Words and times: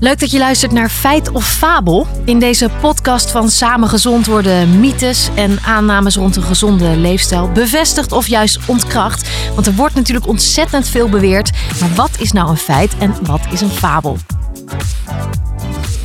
Leuk 0.00 0.18
dat 0.18 0.30
je 0.30 0.38
luistert 0.38 0.72
naar 0.72 0.88
Feit 0.88 1.30
of 1.30 1.48
Fabel. 1.48 2.06
In 2.24 2.38
deze 2.38 2.70
podcast 2.80 3.30
van 3.30 3.50
Samen 3.50 3.88
Gezond 3.88 4.26
worden 4.26 4.80
mythes 4.80 5.28
en 5.34 5.58
aannames 5.64 6.16
rond 6.16 6.36
een 6.36 6.42
gezonde 6.42 6.96
leefstijl 6.96 7.52
bevestigd 7.52 8.12
of 8.12 8.26
juist 8.26 8.58
ontkracht. 8.66 9.28
Want 9.54 9.66
er 9.66 9.74
wordt 9.74 9.94
natuurlijk 9.94 10.26
ontzettend 10.26 10.88
veel 10.88 11.08
beweerd. 11.08 11.50
Maar 11.80 11.94
wat 11.94 12.10
is 12.18 12.32
nou 12.32 12.50
een 12.50 12.56
feit 12.56 12.96
en 12.98 13.14
wat 13.22 13.40
is 13.52 13.60
een 13.60 13.70
fabel? 13.70 14.16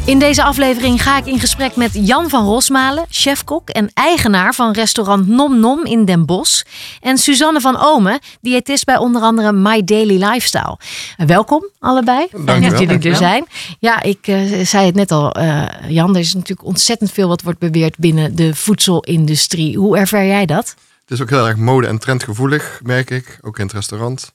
In 0.05 0.19
deze 0.19 0.43
aflevering 0.43 1.03
ga 1.03 1.17
ik 1.17 1.25
in 1.25 1.39
gesprek 1.39 1.75
met 1.75 1.91
Jan 1.93 2.29
van 2.29 2.45
Rosmalen, 2.45 3.05
chefkok 3.09 3.69
en 3.69 3.91
eigenaar 3.93 4.53
van 4.53 4.71
restaurant 4.71 5.27
Nom 5.27 5.59
Nom 5.59 5.85
in 5.85 6.05
Den 6.05 6.25
Bosch. 6.25 6.63
En 7.01 7.17
Suzanne 7.17 7.61
van 7.61 7.77
Omen, 7.77 8.19
diëtist 8.41 8.85
bij 8.85 8.97
onder 8.97 9.21
andere 9.21 9.51
My 9.51 9.83
Daily 9.83 10.23
Lifestyle. 10.23 10.77
Welkom 11.17 11.69
allebei. 11.79 12.27
Dank 12.45 12.69
dat 12.69 12.79
jullie 12.79 13.09
er 13.09 13.15
zijn. 13.15 13.45
Ja, 13.79 14.01
ik 14.01 14.27
uh, 14.27 14.65
zei 14.65 14.85
het 14.85 14.95
net 14.95 15.11
al, 15.11 15.37
uh, 15.39 15.65
Jan, 15.87 16.13
er 16.13 16.21
is 16.21 16.33
natuurlijk 16.33 16.67
ontzettend 16.67 17.11
veel 17.11 17.27
wat 17.27 17.41
wordt 17.41 17.59
beweerd 17.59 17.97
binnen 17.97 18.35
de 18.35 18.55
voedselindustrie. 18.55 19.77
Hoe 19.77 19.97
ervaar 19.97 20.25
jij 20.25 20.45
dat? 20.45 20.75
Het 21.01 21.11
is 21.11 21.21
ook 21.21 21.29
heel 21.29 21.47
erg 21.47 21.57
mode- 21.57 21.87
en 21.87 21.99
trendgevoelig, 21.99 22.79
merk 22.83 23.09
ik, 23.09 23.39
ook 23.41 23.59
in 23.59 23.65
het 23.65 23.73
restaurant. 23.73 24.33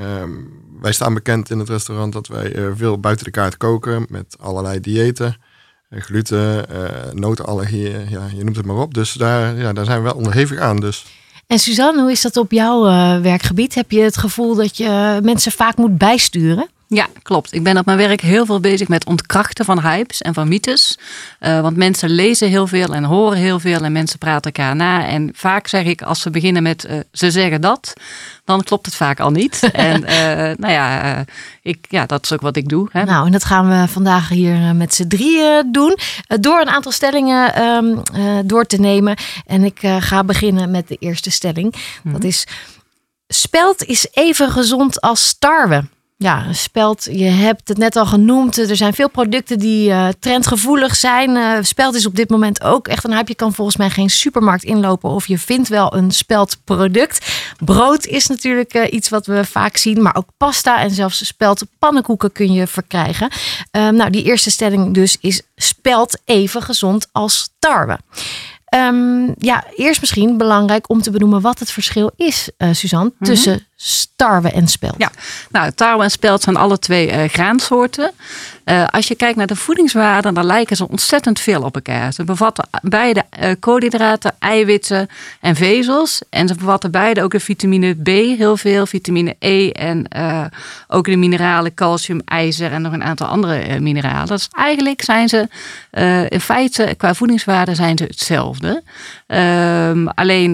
Um, 0.00 0.62
wij 0.80 0.92
staan 0.92 1.14
bekend 1.14 1.50
in 1.50 1.58
het 1.58 1.68
restaurant 1.68 2.12
dat 2.12 2.26
wij 2.26 2.56
uh, 2.56 2.70
veel 2.74 2.98
buiten 2.98 3.24
de 3.24 3.30
kaart 3.30 3.56
koken 3.56 4.06
met 4.08 4.36
allerlei 4.40 4.80
diëten. 4.80 5.36
Uh, 5.90 6.00
gluten, 6.00 6.66
uh, 6.72 7.12
notenallergieën, 7.12 8.10
ja, 8.10 8.26
je 8.36 8.44
noemt 8.44 8.56
het 8.56 8.66
maar 8.66 8.76
op. 8.76 8.94
Dus 8.94 9.12
daar, 9.12 9.56
ja, 9.56 9.72
daar 9.72 9.84
zijn 9.84 9.98
we 9.98 10.04
wel 10.04 10.14
onderhevig 10.14 10.58
aan. 10.58 10.76
Dus. 10.76 11.04
En 11.46 11.58
Suzanne, 11.58 12.00
hoe 12.00 12.10
is 12.10 12.22
dat 12.22 12.36
op 12.36 12.52
jouw 12.52 12.82
werkgebied? 13.20 13.74
Heb 13.74 13.90
je 13.90 14.00
het 14.00 14.16
gevoel 14.16 14.54
dat 14.54 14.76
je 14.76 15.20
mensen 15.22 15.52
vaak 15.52 15.76
moet 15.76 15.98
bijsturen? 15.98 16.68
Ja, 16.88 17.06
klopt. 17.22 17.54
Ik 17.54 17.62
ben 17.62 17.78
op 17.78 17.86
mijn 17.86 17.98
werk 17.98 18.20
heel 18.20 18.46
veel 18.46 18.60
bezig 18.60 18.88
met 18.88 19.06
ontkrachten 19.06 19.64
van 19.64 19.80
hypes 19.80 20.22
en 20.22 20.34
van 20.34 20.48
mythes. 20.48 20.98
Uh, 21.40 21.60
want 21.60 21.76
mensen 21.76 22.10
lezen 22.10 22.48
heel 22.48 22.66
veel 22.66 22.94
en 22.94 23.04
horen 23.04 23.38
heel 23.38 23.60
veel 23.60 23.80
en 23.80 23.92
mensen 23.92 24.18
praten 24.18 24.52
elkaar 24.52 24.76
na. 24.76 25.06
En 25.06 25.30
vaak 25.32 25.66
zeg 25.66 25.84
ik, 25.84 26.02
als 26.02 26.20
ze 26.20 26.30
beginnen 26.30 26.62
met 26.62 26.86
uh, 26.90 26.98
ze 27.12 27.30
zeggen 27.30 27.60
dat, 27.60 27.92
dan 28.44 28.62
klopt 28.62 28.86
het 28.86 28.94
vaak 28.94 29.20
al 29.20 29.30
niet. 29.30 29.68
en 29.72 30.02
uh, 30.02 30.56
nou 30.56 30.72
ja, 30.72 31.24
ik, 31.62 31.86
ja, 31.88 32.06
dat 32.06 32.24
is 32.24 32.32
ook 32.32 32.40
wat 32.40 32.56
ik 32.56 32.68
doe. 32.68 32.88
Hè. 32.90 33.04
Nou, 33.04 33.26
en 33.26 33.32
dat 33.32 33.44
gaan 33.44 33.68
we 33.68 33.88
vandaag 33.88 34.28
hier 34.28 34.74
met 34.74 34.94
z'n 34.94 35.06
drieën 35.06 35.72
doen. 35.72 35.98
door 36.40 36.60
een 36.60 36.70
aantal 36.70 36.92
stellingen 36.92 37.62
um, 37.62 38.02
door 38.46 38.64
te 38.64 38.80
nemen. 38.80 39.16
En 39.46 39.64
ik 39.64 39.80
ga 39.98 40.24
beginnen 40.24 40.70
met 40.70 40.88
de 40.88 40.96
eerste 40.96 41.30
stelling. 41.30 41.74
Mm 41.74 41.80
-hmm. 42.02 42.12
Dat 42.12 42.24
is, 42.24 42.46
spelt 43.28 43.84
is 43.84 44.06
even 44.12 44.50
gezond 44.50 45.00
als 45.00 45.36
tarwe. 45.38 45.84
Ja, 46.24 46.52
spelt, 46.52 47.04
je 47.10 47.24
hebt 47.24 47.68
het 47.68 47.78
net 47.78 47.96
al 47.96 48.06
genoemd. 48.06 48.58
Er 48.58 48.76
zijn 48.76 48.94
veel 48.94 49.10
producten 49.10 49.58
die 49.58 49.88
uh, 49.88 50.08
trendgevoelig 50.18 50.96
zijn. 50.96 51.30
Uh, 51.30 51.58
spelt 51.60 51.94
is 51.94 52.06
op 52.06 52.16
dit 52.16 52.30
moment 52.30 52.62
ook 52.62 52.88
echt 52.88 53.04
een 53.04 53.12
hype. 53.12 53.30
Je 53.30 53.34
kan 53.34 53.52
volgens 53.52 53.76
mij 53.76 53.90
geen 53.90 54.10
supermarkt 54.10 54.64
inlopen 54.64 55.10
of 55.10 55.26
je 55.26 55.38
vindt 55.38 55.68
wel 55.68 55.96
een 55.96 56.10
speldproduct. 56.10 57.26
Brood 57.64 58.06
is 58.06 58.26
natuurlijk 58.26 58.74
uh, 58.74 58.92
iets 58.92 59.08
wat 59.08 59.26
we 59.26 59.44
vaak 59.44 59.76
zien, 59.76 60.02
maar 60.02 60.16
ook 60.16 60.28
pasta 60.36 60.80
en 60.80 60.90
zelfs 60.90 61.26
speld 61.26 61.62
pannenkoeken 61.78 62.32
kun 62.32 62.52
je 62.52 62.66
verkrijgen. 62.66 63.28
nou, 63.70 64.10
die 64.10 64.24
eerste 64.24 64.50
stelling 64.50 64.94
dus 64.94 65.16
is 65.20 65.42
spelt 65.56 66.18
even 66.24 66.62
gezond 66.62 67.08
als 67.12 67.48
tarwe. 67.58 67.98
Um, 68.74 69.34
ja, 69.38 69.64
eerst 69.76 70.00
misschien 70.00 70.36
belangrijk 70.36 70.90
om 70.90 71.02
te 71.02 71.10
benoemen 71.10 71.40
wat 71.40 71.58
het 71.58 71.70
verschil 71.70 72.10
is, 72.16 72.50
Suzanne, 72.72 73.04
mm 73.04 73.14
-hmm. 73.18 73.26
tussen 73.26 73.66
tarwe 74.16 74.50
en 74.50 74.68
spelt. 74.68 74.94
Ja, 74.98 75.10
nou, 75.50 75.70
tarwe 75.70 76.02
en 76.02 76.10
spelt 76.10 76.42
zijn 76.42 76.56
alle 76.56 76.78
twee 76.78 77.12
uh, 77.12 77.24
graansoorten. 77.24 78.12
Uh, 78.64 78.86
als 78.90 79.08
je 79.08 79.14
kijkt 79.14 79.36
naar 79.36 79.46
de 79.46 79.56
voedingswaarden, 79.56 80.34
dan 80.34 80.44
lijken 80.44 80.76
ze 80.76 80.88
ontzettend 80.88 81.40
veel 81.40 81.62
op 81.62 81.74
elkaar. 81.74 82.12
Ze 82.12 82.24
bevatten 82.24 82.68
beide 82.82 83.24
uh, 83.40 83.50
koolhydraten, 83.60 84.34
eiwitten 84.38 85.08
en 85.40 85.56
vezels. 85.56 86.20
En 86.30 86.48
ze 86.48 86.54
bevatten 86.54 86.90
beide 86.90 87.22
ook 87.22 87.30
de 87.30 87.40
vitamine 87.40 87.94
B 87.94 88.06
heel 88.06 88.56
veel, 88.56 88.86
vitamine 88.86 89.36
E 89.38 89.70
en 89.70 90.08
ook 90.88 91.04
de 91.04 91.16
mineralen 91.16 91.74
calcium, 91.74 92.20
ijzer 92.24 92.72
en 92.72 92.82
nog 92.82 92.92
een 92.92 93.04
aantal 93.04 93.26
andere 93.26 93.80
mineralen. 93.80 94.26
Dus 94.26 94.48
eigenlijk 94.52 95.02
zijn 95.02 95.28
ze 95.28 95.48
in 96.28 96.40
feite 96.40 96.94
qua 96.96 97.14
voedingswaarde 97.14 97.74
zijn 97.74 97.98
ze 97.98 98.04
hetzelfde. 98.04 98.82
Um, 99.26 100.08
alleen 100.08 100.52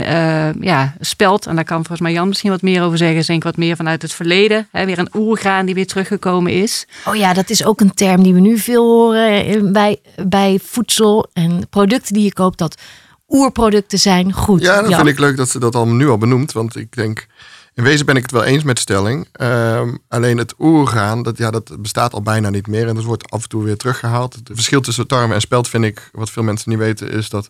ja, 0.60 0.94
spelt, 1.00 1.47
en 1.47 1.54
daar 1.54 1.64
kan 1.64 1.76
volgens 1.76 2.00
mij 2.00 2.12
Jan 2.12 2.28
misschien 2.28 2.50
wat 2.50 2.62
meer 2.62 2.82
over 2.82 2.98
zeggen, 2.98 3.16
is 3.16 3.26
denk 3.26 3.38
ik 3.38 3.44
wat 3.44 3.56
meer 3.56 3.76
vanuit 3.76 4.03
het 4.03 4.12
verleden. 4.12 4.69
Hè, 4.70 4.86
weer 4.86 4.98
een 4.98 5.10
oergraan 5.14 5.66
die 5.66 5.75
weer 5.75 5.86
teruggekomen 5.86 6.53
is. 6.53 6.86
Oh 7.04 7.14
ja, 7.14 7.32
dat 7.32 7.50
is 7.50 7.64
ook 7.64 7.81
een 7.81 7.94
term 7.94 8.22
die 8.22 8.34
we 8.34 8.41
nu 8.41 8.58
veel 8.58 8.84
horen 8.84 9.72
bij, 9.72 9.98
bij 10.26 10.60
voedsel 10.62 11.31
en 11.32 11.69
producten 11.70 12.14
die 12.14 12.25
je 12.25 12.32
koopt. 12.32 12.58
Dat 12.58 12.81
oerproducten 13.28 13.98
zijn 13.98 14.32
goed. 14.32 14.60
Ja, 14.60 14.82
dat 14.82 14.94
vind 14.94 15.06
ik 15.06 15.19
leuk 15.19 15.37
dat 15.37 15.48
ze 15.48 15.58
dat 15.58 15.75
al 15.75 15.88
nu 15.88 16.08
al 16.08 16.19
benoemt. 16.19 16.52
Want 16.52 16.76
ik 16.76 16.97
denk, 16.97 17.26
in 17.75 17.84
wezen 17.84 18.06
ben 18.06 18.16
ik 18.16 18.22
het 18.22 18.32
wel 18.32 18.44
eens 18.44 18.62
met 18.62 18.75
de 18.75 18.82
stelling. 18.82 19.28
Um, 19.41 19.98
alleen 20.08 20.38
het 20.38 20.54
oergaan, 20.58 21.22
dat, 21.22 21.38
ja, 21.38 21.50
dat 21.50 21.76
bestaat 21.82 22.12
al 22.12 22.22
bijna 22.22 22.50
niet 22.50 22.66
meer. 22.66 22.88
En 22.88 22.94
dat 22.94 23.04
wordt 23.04 23.31
af 23.31 23.42
en 23.42 23.48
toe 23.48 23.64
weer 23.64 23.76
teruggehaald. 23.76 24.34
Het 24.34 24.50
verschil 24.52 24.81
tussen 24.81 25.06
tarwe 25.06 25.34
en 25.34 25.41
spelt 25.41 25.69
vind 25.69 25.84
ik, 25.84 26.08
wat 26.12 26.31
veel 26.31 26.42
mensen 26.42 26.70
niet 26.70 26.78
weten, 26.78 27.10
is 27.10 27.28
dat... 27.28 27.48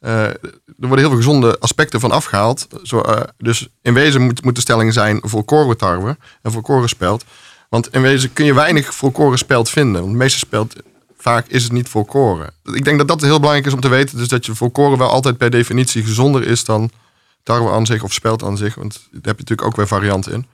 Uh, 0.00 0.24
er 0.24 0.40
worden 0.78 0.98
heel 0.98 1.08
veel 1.08 1.16
gezonde 1.16 1.58
aspecten 1.58 2.00
van 2.00 2.10
afgehaald. 2.10 2.66
Zo, 2.82 3.02
uh, 3.06 3.20
dus 3.38 3.68
in 3.82 3.94
wezen 3.94 4.22
moet, 4.22 4.54
de 4.54 4.60
stelling 4.60 4.92
zijn 4.92 5.20
volkoren 5.22 5.76
tarwe 5.76 6.16
en 6.42 6.52
volkoren 6.52 6.88
spelt. 6.88 7.24
Want 7.68 7.94
in 7.94 8.02
wezen 8.02 8.32
kun 8.32 8.44
je 8.44 8.54
weinig 8.54 8.94
volkoren 8.94 9.38
speld 9.38 9.70
vinden. 9.70 10.00
Want 10.00 10.12
de 10.12 10.18
meeste 10.18 10.38
speld, 10.38 10.74
vaak 11.16 11.46
is 11.46 11.62
het 11.62 11.72
niet 11.72 11.88
volkoren. 11.88 12.52
Ik 12.64 12.84
denk 12.84 12.98
dat 12.98 13.08
dat 13.08 13.20
heel 13.20 13.38
belangrijk 13.38 13.66
is 13.66 13.72
om 13.72 13.80
te 13.80 13.88
weten. 13.88 14.18
Dus 14.18 14.28
dat 14.28 14.46
je 14.46 14.54
volkoren 14.54 14.98
wel 14.98 15.08
altijd 15.08 15.36
per 15.36 15.50
definitie 15.50 16.02
gezonder 16.04 16.46
is 16.46 16.64
dan 16.64 16.90
tarwe 17.42 17.70
aan 17.70 17.86
zich 17.86 18.02
of 18.02 18.12
speld 18.12 18.42
aan 18.42 18.56
zich. 18.56 18.74
Want 18.74 18.92
daar 18.92 19.10
heb 19.12 19.36
je 19.36 19.42
natuurlijk 19.42 19.68
ook 19.68 19.76
weer 19.76 19.88
varianten 19.88 20.32
in. 20.32 20.46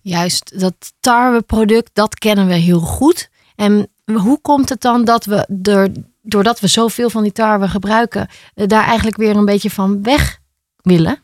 Juist, 0.00 0.60
dat 0.60 0.74
tarweproduct, 1.00 1.90
dat 1.92 2.18
kennen 2.18 2.46
we 2.46 2.54
heel 2.54 2.80
goed. 2.80 3.30
En 3.56 3.88
hoe 4.12 4.40
komt 4.40 4.68
het 4.68 4.80
dan 4.80 5.04
dat 5.04 5.24
we 5.24 5.46
er, 5.62 5.90
doordat 6.28 6.60
we 6.60 6.66
zoveel 6.66 7.10
van 7.10 7.22
die 7.22 7.32
tarwe 7.32 7.68
gebruiken, 7.68 8.28
daar 8.54 8.84
eigenlijk 8.84 9.16
weer 9.16 9.36
een 9.36 9.44
beetje 9.44 9.70
van 9.70 10.02
weg 10.02 10.38
willen? 10.82 11.18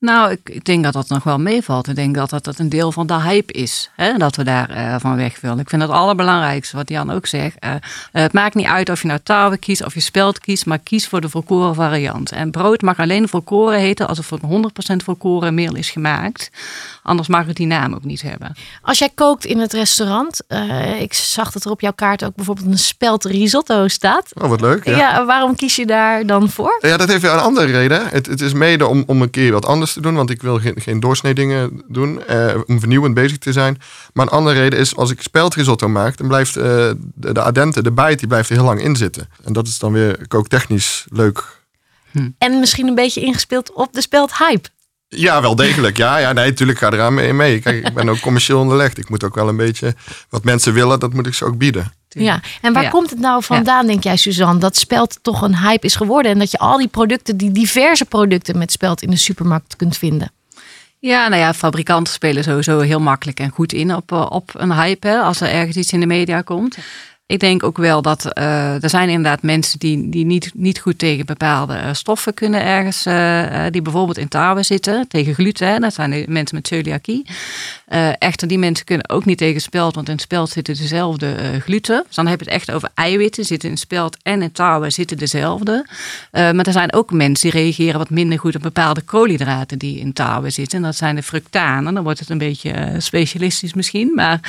Nou, 0.00 0.30
ik, 0.30 0.40
ik, 0.44 0.64
denk 0.64 0.84
dat 0.84 0.92
dat 0.92 1.08
nog 1.08 1.24
wel 1.24 1.38
meevalt. 1.38 1.88
Ik 1.88 1.94
denk 1.94 2.14
dat 2.14 2.30
dat, 2.30 2.44
dat 2.44 2.58
een 2.58 2.68
deel 2.68 2.92
van 2.92 3.06
de 3.06 3.20
hype 3.20 3.52
is. 3.52 3.90
Hè? 3.96 4.16
Dat 4.16 4.36
we 4.36 4.44
daar 4.44 4.70
uh, 4.70 4.96
van 4.98 5.16
weg 5.16 5.40
willen. 5.40 5.58
Ik 5.58 5.68
vind 5.68 5.82
het 5.82 5.90
allerbelangrijkste, 5.90 6.76
wat 6.76 6.88
Jan 6.88 7.10
ook 7.10 7.26
zegt. 7.26 7.56
Uh, 7.64 7.70
uh, 7.70 7.78
het 8.12 8.32
maakt 8.32 8.54
niet 8.54 8.66
uit 8.66 8.90
of 8.90 9.02
je 9.02 9.08
nou 9.08 9.20
tarwe 9.22 9.56
kiest 9.56 9.84
of 9.84 9.94
je 9.94 10.00
spelt 10.00 10.38
kiest. 10.38 10.66
Maar 10.66 10.78
kies 10.78 11.08
voor 11.08 11.20
de 11.20 11.28
volkoren 11.28 11.74
variant. 11.74 12.32
En 12.32 12.50
brood 12.50 12.82
mag 12.82 12.98
alleen 12.98 13.28
volkoren 13.28 13.78
heten 13.78 14.08
als 14.08 14.18
het 14.18 14.26
voor 14.26 14.38
100% 14.40 14.96
volkoren 15.04 15.54
meel 15.54 15.74
is 15.74 15.90
gemaakt. 15.90 16.50
Anders 17.02 17.28
mag 17.28 17.46
het 17.46 17.56
die 17.56 17.66
naam 17.66 17.94
ook 17.94 18.04
niet 18.04 18.22
hebben. 18.22 18.56
Als 18.82 18.98
jij 18.98 19.10
kookt 19.14 19.44
in 19.44 19.58
het 19.58 19.72
restaurant. 19.72 20.40
ik 20.98 21.14
zag 21.14 21.52
dat 21.52 21.64
er 21.64 21.70
op 21.70 21.80
jouw 21.80 21.92
kaart 21.92 22.24
ook 22.24 22.34
bijvoorbeeld 22.34 22.66
een 22.66 22.78
spelt 22.78 23.24
risotto 23.24 23.88
staat. 23.88 24.30
Oh, 24.34 24.48
wat 24.48 24.60
leuk. 24.60 24.84
Ja. 24.84 24.96
ja 24.96 25.24
waarom 25.24 25.56
kies 25.56 25.76
je 25.76 25.86
daar 25.86 26.26
dan 26.26 26.50
voor? 26.50 26.78
Ja, 26.80 26.96
dat 26.96 27.08
heeft 27.08 27.24
een 27.24 27.30
andere 27.30 27.66
reden. 27.66 28.08
Het, 28.08 28.26
het 28.26 28.40
is 28.40 28.52
mede 28.52 28.86
om, 28.86 29.02
om 29.06 29.22
een 29.22 29.30
keer 29.30 29.52
wat 29.52 29.66
anders 29.66 29.87
te 29.92 30.00
doen, 30.00 30.14
want 30.14 30.30
ik 30.30 30.42
wil 30.42 30.58
geen, 30.58 30.80
geen 30.80 31.00
doorsnedingen 31.00 31.82
doen, 31.88 32.20
uh, 32.30 32.54
om 32.66 32.78
vernieuwend 32.78 33.14
bezig 33.14 33.38
te 33.38 33.52
zijn. 33.52 33.80
Maar 34.12 34.26
een 34.26 34.32
andere 34.32 34.58
reden 34.58 34.78
is, 34.78 34.96
als 34.96 35.10
ik 35.10 35.22
speldrisotto 35.22 35.88
maak, 35.88 36.16
dan 36.16 36.28
blijft 36.28 36.56
uh, 36.56 36.64
de, 37.14 37.32
de 37.32 37.42
adente, 37.42 37.82
de 37.82 37.92
bijt, 37.92 38.18
die 38.18 38.28
blijft 38.28 38.50
er 38.50 38.56
heel 38.56 38.64
lang 38.64 38.82
in 38.82 38.96
zitten. 38.96 39.28
En 39.44 39.52
dat 39.52 39.66
is 39.66 39.78
dan 39.78 39.92
weer 39.92 40.28
kooktechnisch 40.28 41.06
leuk. 41.10 41.44
Hm. 42.10 42.30
En 42.38 42.60
misschien 42.60 42.86
een 42.86 42.94
beetje 42.94 43.20
ingespeeld 43.20 43.72
op 43.72 43.92
de 43.92 44.00
speldhype. 44.00 44.68
Ja, 45.08 45.40
wel 45.40 45.54
degelijk. 45.54 45.96
Ja, 45.96 46.18
ja 46.18 46.32
nee, 46.32 46.48
natuurlijk 46.48 46.78
ga 46.78 46.86
ik 46.86 46.92
eraan 46.92 47.14
mee, 47.14 47.32
mee. 47.32 47.60
Kijk, 47.60 47.86
ik 47.86 47.94
ben 47.94 48.08
ook 48.08 48.20
commercieel 48.20 48.60
onderlegd. 48.60 48.98
Ik 48.98 49.08
moet 49.08 49.24
ook 49.24 49.34
wel 49.34 49.48
een 49.48 49.56
beetje 49.56 49.94
wat 50.28 50.44
mensen 50.44 50.72
willen, 50.72 51.00
dat 51.00 51.12
moet 51.12 51.26
ik 51.26 51.34
ze 51.34 51.44
ook 51.44 51.58
bieden. 51.58 51.92
Ja, 52.08 52.40
en 52.60 52.72
waar 52.72 52.82
ja. 52.82 52.90
komt 52.90 53.10
het 53.10 53.18
nou 53.18 53.42
vandaan, 53.44 53.82
ja. 53.82 53.88
denk 53.88 54.02
jij, 54.02 54.16
Suzanne, 54.16 54.60
dat 54.60 54.76
speld 54.76 55.18
toch 55.22 55.42
een 55.42 55.58
hype 55.58 55.86
is 55.86 55.94
geworden 55.94 56.32
en 56.32 56.38
dat 56.38 56.50
je 56.50 56.58
al 56.58 56.78
die 56.78 56.88
producten, 56.88 57.36
die 57.36 57.52
diverse 57.52 58.04
producten 58.04 58.58
met 58.58 58.72
speld 58.72 59.02
in 59.02 59.10
de 59.10 59.16
supermarkt 59.16 59.76
kunt 59.76 59.96
vinden? 59.96 60.32
Ja, 61.00 61.28
nou 61.28 61.42
ja, 61.42 61.54
fabrikanten 61.54 62.12
spelen 62.12 62.44
sowieso 62.44 62.80
heel 62.80 63.00
makkelijk 63.00 63.40
en 63.40 63.50
goed 63.50 63.72
in 63.72 63.94
op, 63.94 64.12
op 64.12 64.50
een 64.54 64.72
hype 64.72 65.08
hè, 65.08 65.18
als 65.18 65.40
er 65.40 65.48
ergens 65.48 65.76
iets 65.76 65.92
in 65.92 66.00
de 66.00 66.06
media 66.06 66.40
komt. 66.40 66.78
Ik 67.28 67.40
denk 67.40 67.62
ook 67.62 67.78
wel 67.78 68.02
dat 68.02 68.30
uh, 68.38 68.82
er 68.82 68.90
zijn 68.90 69.08
inderdaad 69.08 69.42
mensen 69.42 69.78
die, 69.78 70.08
die 70.08 70.24
niet, 70.24 70.50
niet 70.54 70.80
goed 70.80 70.98
tegen 70.98 71.26
bepaalde 71.26 71.74
uh, 71.74 71.88
stoffen 71.92 72.34
kunnen 72.34 72.62
ergens, 72.62 73.06
uh, 73.06 73.64
die 73.70 73.82
bijvoorbeeld 73.82 74.18
in 74.18 74.28
tarwe 74.28 74.62
zitten, 74.62 75.08
tegen 75.08 75.34
gluten. 75.34 75.80
Dat 75.80 75.94
zijn 75.94 76.10
de 76.10 76.24
mensen 76.28 76.56
met 76.56 76.66
celiakie. 76.66 77.26
echter, 78.18 78.48
die 78.48 78.58
mensen 78.58 78.84
kunnen 78.84 79.08
ook 79.08 79.24
niet 79.24 79.38
tegen 79.38 79.60
spelt, 79.60 79.94
want 79.94 80.08
in 80.08 80.18
spelt 80.18 80.50
zitten 80.50 80.76
dezelfde 80.76 81.60
gluten. 81.60 82.04
Dus 82.06 82.16
dan 82.16 82.26
heb 82.26 82.38
je 82.38 82.44
het 82.44 82.54
echt 82.54 82.70
over 82.70 82.88
eiwitten, 82.94 83.44
zitten 83.44 83.70
in 83.70 83.76
spelt 83.76 84.16
en 84.22 84.42
in 84.42 84.52
tarwe 84.52 84.90
zitten 84.90 85.18
dezelfde. 85.18 85.86
maar 86.30 86.66
er 86.66 86.72
zijn 86.72 86.92
ook 86.92 87.12
mensen 87.12 87.50
die 87.50 87.60
reageren 87.60 87.98
wat 87.98 88.10
minder 88.10 88.38
goed 88.38 88.56
op 88.56 88.62
bepaalde 88.62 89.00
koolhydraten 89.00 89.78
die 89.78 89.98
in 89.98 90.12
tarwe 90.12 90.50
zitten. 90.50 90.78
En 90.78 90.84
dat 90.84 90.96
zijn 90.96 91.14
de 91.14 91.22
fructanen. 91.22 91.94
Dan 91.94 92.02
wordt 92.02 92.18
het 92.18 92.30
een 92.30 92.38
beetje 92.38 92.94
specialistisch 92.98 93.74
misschien, 93.74 94.12
maar 94.14 94.40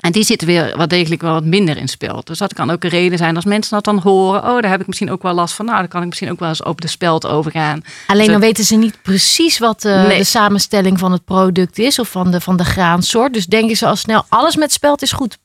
en 0.00 0.12
die 0.12 0.24
zitten 0.24 0.46
weer 0.46 0.76
wat 0.76 0.90
degelijk 0.90 1.22
wel 1.22 1.32
wat 1.32 1.44
minder 1.44 1.76
in 1.76 1.88
spelt. 1.88 2.19
Speld. 2.20 2.26
Dus 2.26 2.48
dat 2.48 2.54
kan 2.54 2.70
ook 2.70 2.84
een 2.84 2.90
reden 2.90 3.18
zijn 3.18 3.36
als 3.36 3.44
mensen 3.44 3.74
dat 3.74 3.84
dan 3.84 3.98
horen. 3.98 4.42
Oh, 4.44 4.60
daar 4.60 4.70
heb 4.70 4.80
ik 4.80 4.86
misschien 4.86 5.10
ook 5.10 5.22
wel 5.22 5.34
last 5.34 5.54
van. 5.54 5.64
Nou, 5.64 5.78
dan 5.78 5.88
kan 5.88 6.00
ik 6.02 6.06
misschien 6.08 6.30
ook 6.30 6.38
wel 6.38 6.48
eens 6.48 6.62
op 6.62 6.80
de 6.80 6.88
speld 6.88 7.26
overgaan. 7.26 7.84
Alleen 8.06 8.22
Dus 8.24 8.32
dan 8.32 8.40
weten 8.40 8.64
ze 8.64 8.76
niet 8.76 9.02
precies 9.02 9.58
wat 9.58 9.80
de, 9.82 10.04
Nee. 10.08 10.18
de 10.18 10.24
samenstelling 10.24 10.98
van 10.98 11.12
het 11.12 11.24
product 11.24 11.78
is 11.78 11.98
of 11.98 12.08
van 12.08 12.30
de, 12.30 12.40
van 12.40 12.56
de 12.56 12.64
graansoort. 12.64 13.32
Dus 13.32 13.46
denken 13.46 13.76
ze 13.76 13.86
al 13.86 13.96
snel, 13.96 14.24
alles 14.28 14.56
met 14.56 14.72
spelt 14.72 15.02
is 15.02 15.12
goed. 15.12 15.38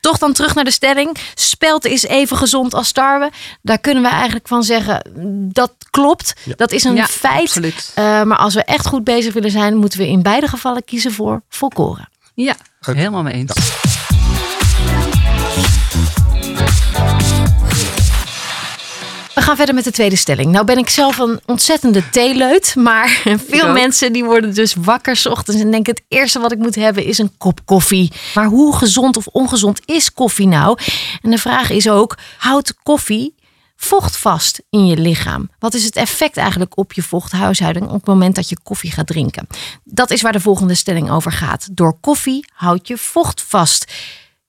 Toch 0.00 0.18
dan 0.18 0.32
terug 0.32 0.54
naar 0.54 0.64
de 0.64 0.70
stelling. 0.70 1.16
Spelt 1.34 1.84
is 1.84 2.02
even 2.02 2.36
gezond 2.36 2.74
als 2.74 2.92
tarwe. 2.92 3.30
Daar 3.62 3.78
kunnen 3.78 4.02
we 4.02 4.08
eigenlijk 4.08 4.48
van 4.48 4.62
zeggen, 4.62 5.02
dat 5.52 5.72
klopt. 5.90 6.32
Dat 6.56 6.72
is 6.72 6.84
een 6.84 6.94
Ja, 6.94 7.06
feit. 7.06 7.40
absoluut. 7.40 7.92
Eh, 7.94 8.22
maar 8.22 8.38
als 8.38 8.54
we 8.54 8.64
echt 8.64 8.86
goed 8.86 9.04
bezig 9.04 9.32
willen 9.34 9.50
zijn, 9.50 9.76
moeten 9.76 9.98
we 9.98 10.08
in 10.08 10.22
beide 10.22 10.46
gevallen 10.48 10.84
kiezen 10.84 11.12
voor 11.12 11.42
volkoren. 11.48 12.08
Ja, 12.34 12.54
helemaal 12.80 13.22
mee 13.22 13.34
eens. 13.34 13.52
We 19.34 19.44
gaan 19.44 19.56
verder 19.56 19.74
met 19.74 19.84
de 19.84 19.90
tweede 19.90 20.16
stelling. 20.16 20.52
Nou 20.52 20.64
ben 20.64 20.78
ik 20.78 20.88
zelf 20.88 21.18
een 21.18 21.40
ontzettende 21.46 22.10
theeleut. 22.10 22.74
Maar 22.76 23.22
veel 23.48 23.72
mensen 23.72 24.12
die 24.12 24.24
worden 24.24 24.54
dus 24.54 24.74
wakker 24.74 25.16
's 25.16 25.26
ochtends 25.26 25.60
en 25.60 25.70
denken... 25.70 25.94
het 25.94 26.04
eerste 26.08 26.38
wat 26.38 26.52
ik 26.52 26.58
moet 26.58 26.74
hebben 26.74 27.04
is 27.04 27.18
een 27.18 27.36
kop 27.38 27.60
koffie. 27.64 28.12
Maar 28.34 28.46
hoe 28.46 28.76
gezond 28.76 29.16
of 29.16 29.26
ongezond 29.26 29.80
is 29.84 30.12
koffie 30.12 30.46
nou? 30.46 30.78
En 31.22 31.30
de 31.30 31.38
vraag 31.38 31.70
is 31.70 31.88
ook, 31.88 32.18
houdt 32.38 32.74
koffie 32.82 33.34
vocht 33.76 34.16
vast 34.16 34.62
in 34.70 34.86
je 34.86 34.96
lichaam? 34.96 35.50
Wat 35.58 35.74
is 35.74 35.84
het 35.84 35.96
effect 35.96 36.36
eigenlijk 36.36 36.78
op 36.78 36.92
je 36.92 37.02
vochthuishouding... 37.02 37.86
op 37.86 37.92
het 37.92 38.06
moment 38.06 38.34
dat 38.34 38.48
je 38.48 38.56
koffie 38.62 38.90
gaat 38.90 39.06
drinken? 39.06 39.46
Dat 39.84 40.10
is 40.10 40.22
waar 40.22 40.32
de 40.32 40.40
volgende 40.40 40.74
stelling 40.74 41.10
over 41.10 41.32
gaat. 41.32 41.68
Door 41.72 41.98
koffie 42.00 42.44
houd 42.54 42.88
je 42.88 42.96
vocht 42.96 43.42
vast. 43.42 43.92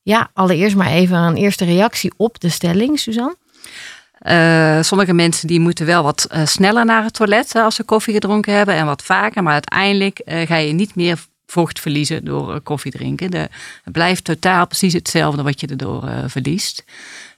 Ja, 0.01 0.29
allereerst 0.33 0.75
maar 0.75 0.91
even 0.91 1.17
een 1.17 1.35
eerste 1.35 1.65
reactie 1.65 2.11
op 2.17 2.39
de 2.39 2.49
stelling, 2.49 2.99
Suzanne. 2.99 3.35
Eh, 4.19 4.81
sommige 4.81 5.13
mensen 5.13 5.47
die 5.47 5.59
moeten 5.59 5.85
wel 5.85 6.03
wat 6.03 6.27
eh, 6.29 6.45
sneller 6.45 6.85
naar 6.85 7.03
het 7.03 7.13
toilet 7.13 7.55
eh, 7.55 7.63
als 7.63 7.75
ze 7.75 7.83
koffie 7.83 8.13
gedronken 8.13 8.53
hebben 8.53 8.75
en 8.75 8.85
wat 8.85 9.03
vaker. 9.03 9.43
Maar 9.43 9.53
uiteindelijk 9.53 10.21
ga 10.25 10.55
je 10.55 10.73
niet 10.73 10.95
meer 10.95 11.19
vocht 11.45 11.79
verliezen 11.79 12.25
door 12.25 12.61
koffie 12.61 12.91
drinken. 12.91 13.31
De, 13.31 13.49
het 13.83 13.93
blijft 13.93 14.23
totaal 14.23 14.67
precies 14.67 14.93
hetzelfde 14.93 15.43
wat 15.43 15.59
je 15.59 15.67
erdoor 15.67 16.09
verliest. 16.27 16.83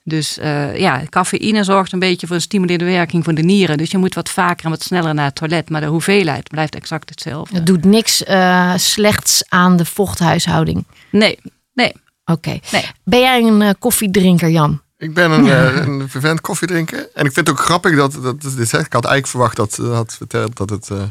Dus 0.04 0.38
ja, 0.76 1.02
cafeïne 1.10 1.64
zorgt 1.64 1.92
een 1.92 2.00
beetje 2.00 2.28
voor 2.28 2.36
een 2.36 2.42
stimulerende 2.42 2.92
werking 2.92 3.24
voor 3.24 3.34
de 3.34 3.42
nieren. 3.42 3.78
Dus 3.78 3.92
je 3.92 3.98
moet 3.98 4.16
wat 4.16 4.30
vaker 4.30 4.66
en 4.66 4.72
wat 4.72 4.84
sneller 4.84 5.14
naar 5.14 5.26
het 5.26 5.36
toilet. 5.36 5.70
Maar 5.70 5.82
de 5.82 5.88
hoeveelheid 5.88 6.50
blijft 6.50 6.76
exact 6.76 7.10
hetzelfde. 7.10 7.56
Het 7.56 7.66
doet 7.66 7.86
niks 7.86 8.24
slechts 8.76 9.44
aan 9.48 9.78
de 9.78 9.86
vochthuishouding. 9.86 10.86
Nee, 11.10 11.40
nee, 11.74 11.94
Oké. 12.26 12.60
nee. 12.72 12.92
Ben 13.04 13.20
jij 13.20 13.44
een 13.44 13.62
eh, 13.62 13.70
koffiedrinker, 13.80 14.50
Jan? 14.50 14.82
Ik 14.98 15.14
ben 15.14 15.32
een, 15.32 15.48
eh, 15.52 15.86
een 15.86 16.10
vervent 16.10 16.42
koffiedrinker. 16.42 17.00
En 17.14 17.26
ik 17.26 17.32
vind 17.34 17.48
het 17.48 17.50
ook 17.50 17.64
grappig 17.64 17.96
dat, 17.96 18.18
dat 18.22 18.42
dit 18.42 18.70
zegt. 18.70 18.86
Ik 18.86 18.94
had 18.94 19.06
eigenlijk 19.06 19.28
verwacht 19.28 19.56
dat 19.56 19.74
ze 19.74 19.84
had 19.84 20.14
verteld 20.18 20.58
dat, 20.58 20.70
het, 20.70 20.90
eh, 20.90 21.04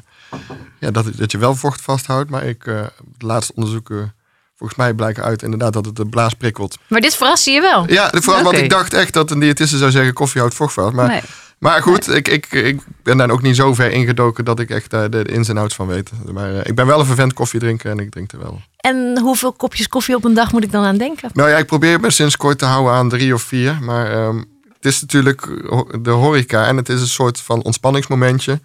ja, 0.78 0.90
dat, 0.90 1.16
dat 1.16 1.32
je 1.32 1.38
wel 1.38 1.54
vocht 1.54 1.80
vasthoudt. 1.80 2.30
Maar 2.30 2.44
ik, 2.44 2.66
eh 2.66 2.82
de 3.18 3.26
laatste 3.26 3.52
onderzoeken, 3.54 4.14
volgens 4.56 4.78
mij 4.78 4.94
blijken 4.94 5.22
uit 5.22 5.42
inderdaad 5.42 5.72
dat 5.72 5.84
het 5.84 5.96
de 5.96 6.06
blaas 6.06 6.34
prikkelt. 6.34 6.78
Maar 6.86 7.00
dit 7.00 7.16
verrast 7.16 7.44
je 7.44 7.60
wel. 7.60 7.90
Ja, 7.90 8.10
vooral 8.14 8.42
want 8.42 8.56
ik 8.56 8.70
dacht 8.70 8.92
echt 8.94 9.12
dat 9.12 9.30
een 9.30 9.40
diëtiste 9.40 9.78
zou 9.78 9.90
zeggen 9.90 10.12
koffie 10.12 10.40
houdt 10.40 10.54
vocht 10.54 10.72
vast. 10.72 10.92
Maar, 10.94 11.08
Nee. 11.08 11.22
Maar 11.60 11.82
goed, 11.82 12.14
ik, 12.14 12.28
ik, 12.28 12.46
ik 12.52 12.80
ben 13.02 13.16
daar 13.16 13.30
ook 13.30 13.42
niet 13.42 13.56
zo 13.56 13.74
ver 13.74 13.90
ingedoken 13.90 14.44
dat 14.44 14.60
ik 14.60 14.70
echt 14.70 14.90
daar 14.90 15.10
de, 15.10 15.24
de 15.24 15.32
ins 15.32 15.48
en 15.48 15.56
outs 15.56 15.74
van 15.74 15.86
weet. 15.86 16.10
Maar 16.32 16.54
eh, 16.54 16.66
ik 16.66 16.74
ben 16.74 16.86
wel 16.86 17.00
een 17.00 17.06
vervent 17.06 17.32
koffiedrinker 17.32 17.90
en 17.90 17.98
ik 17.98 18.10
drink 18.10 18.32
er 18.32 18.38
wel. 18.38 18.60
En 18.76 19.18
hoeveel 19.18 19.52
kopjes 19.52 19.88
koffie 19.88 20.14
op 20.14 20.24
een 20.24 20.34
dag 20.34 20.52
moet 20.52 20.64
ik 20.64 20.72
dan 20.72 20.84
aan 20.84 20.96
denken? 20.96 21.30
Nou 21.32 21.50
ja, 21.50 21.56
ik 21.56 21.66
probeer 21.66 22.00
me 22.00 22.10
sinds 22.10 22.36
kort 22.36 22.58
te 22.58 22.64
houden 22.64 22.92
aan 22.92 23.08
drie 23.08 23.34
of 23.34 23.42
vier. 23.42 23.78
Maar 23.82 24.12
ehm, 24.12 24.36
het 24.74 24.84
is 24.84 25.00
natuurlijk 25.00 25.46
de 26.02 26.10
horeca 26.10 26.66
en 26.66 26.76
het 26.76 26.88
is 26.88 27.00
een 27.00 27.06
soort 27.06 27.40
van 27.40 27.62
ontspanningsmomentje. 27.62 28.60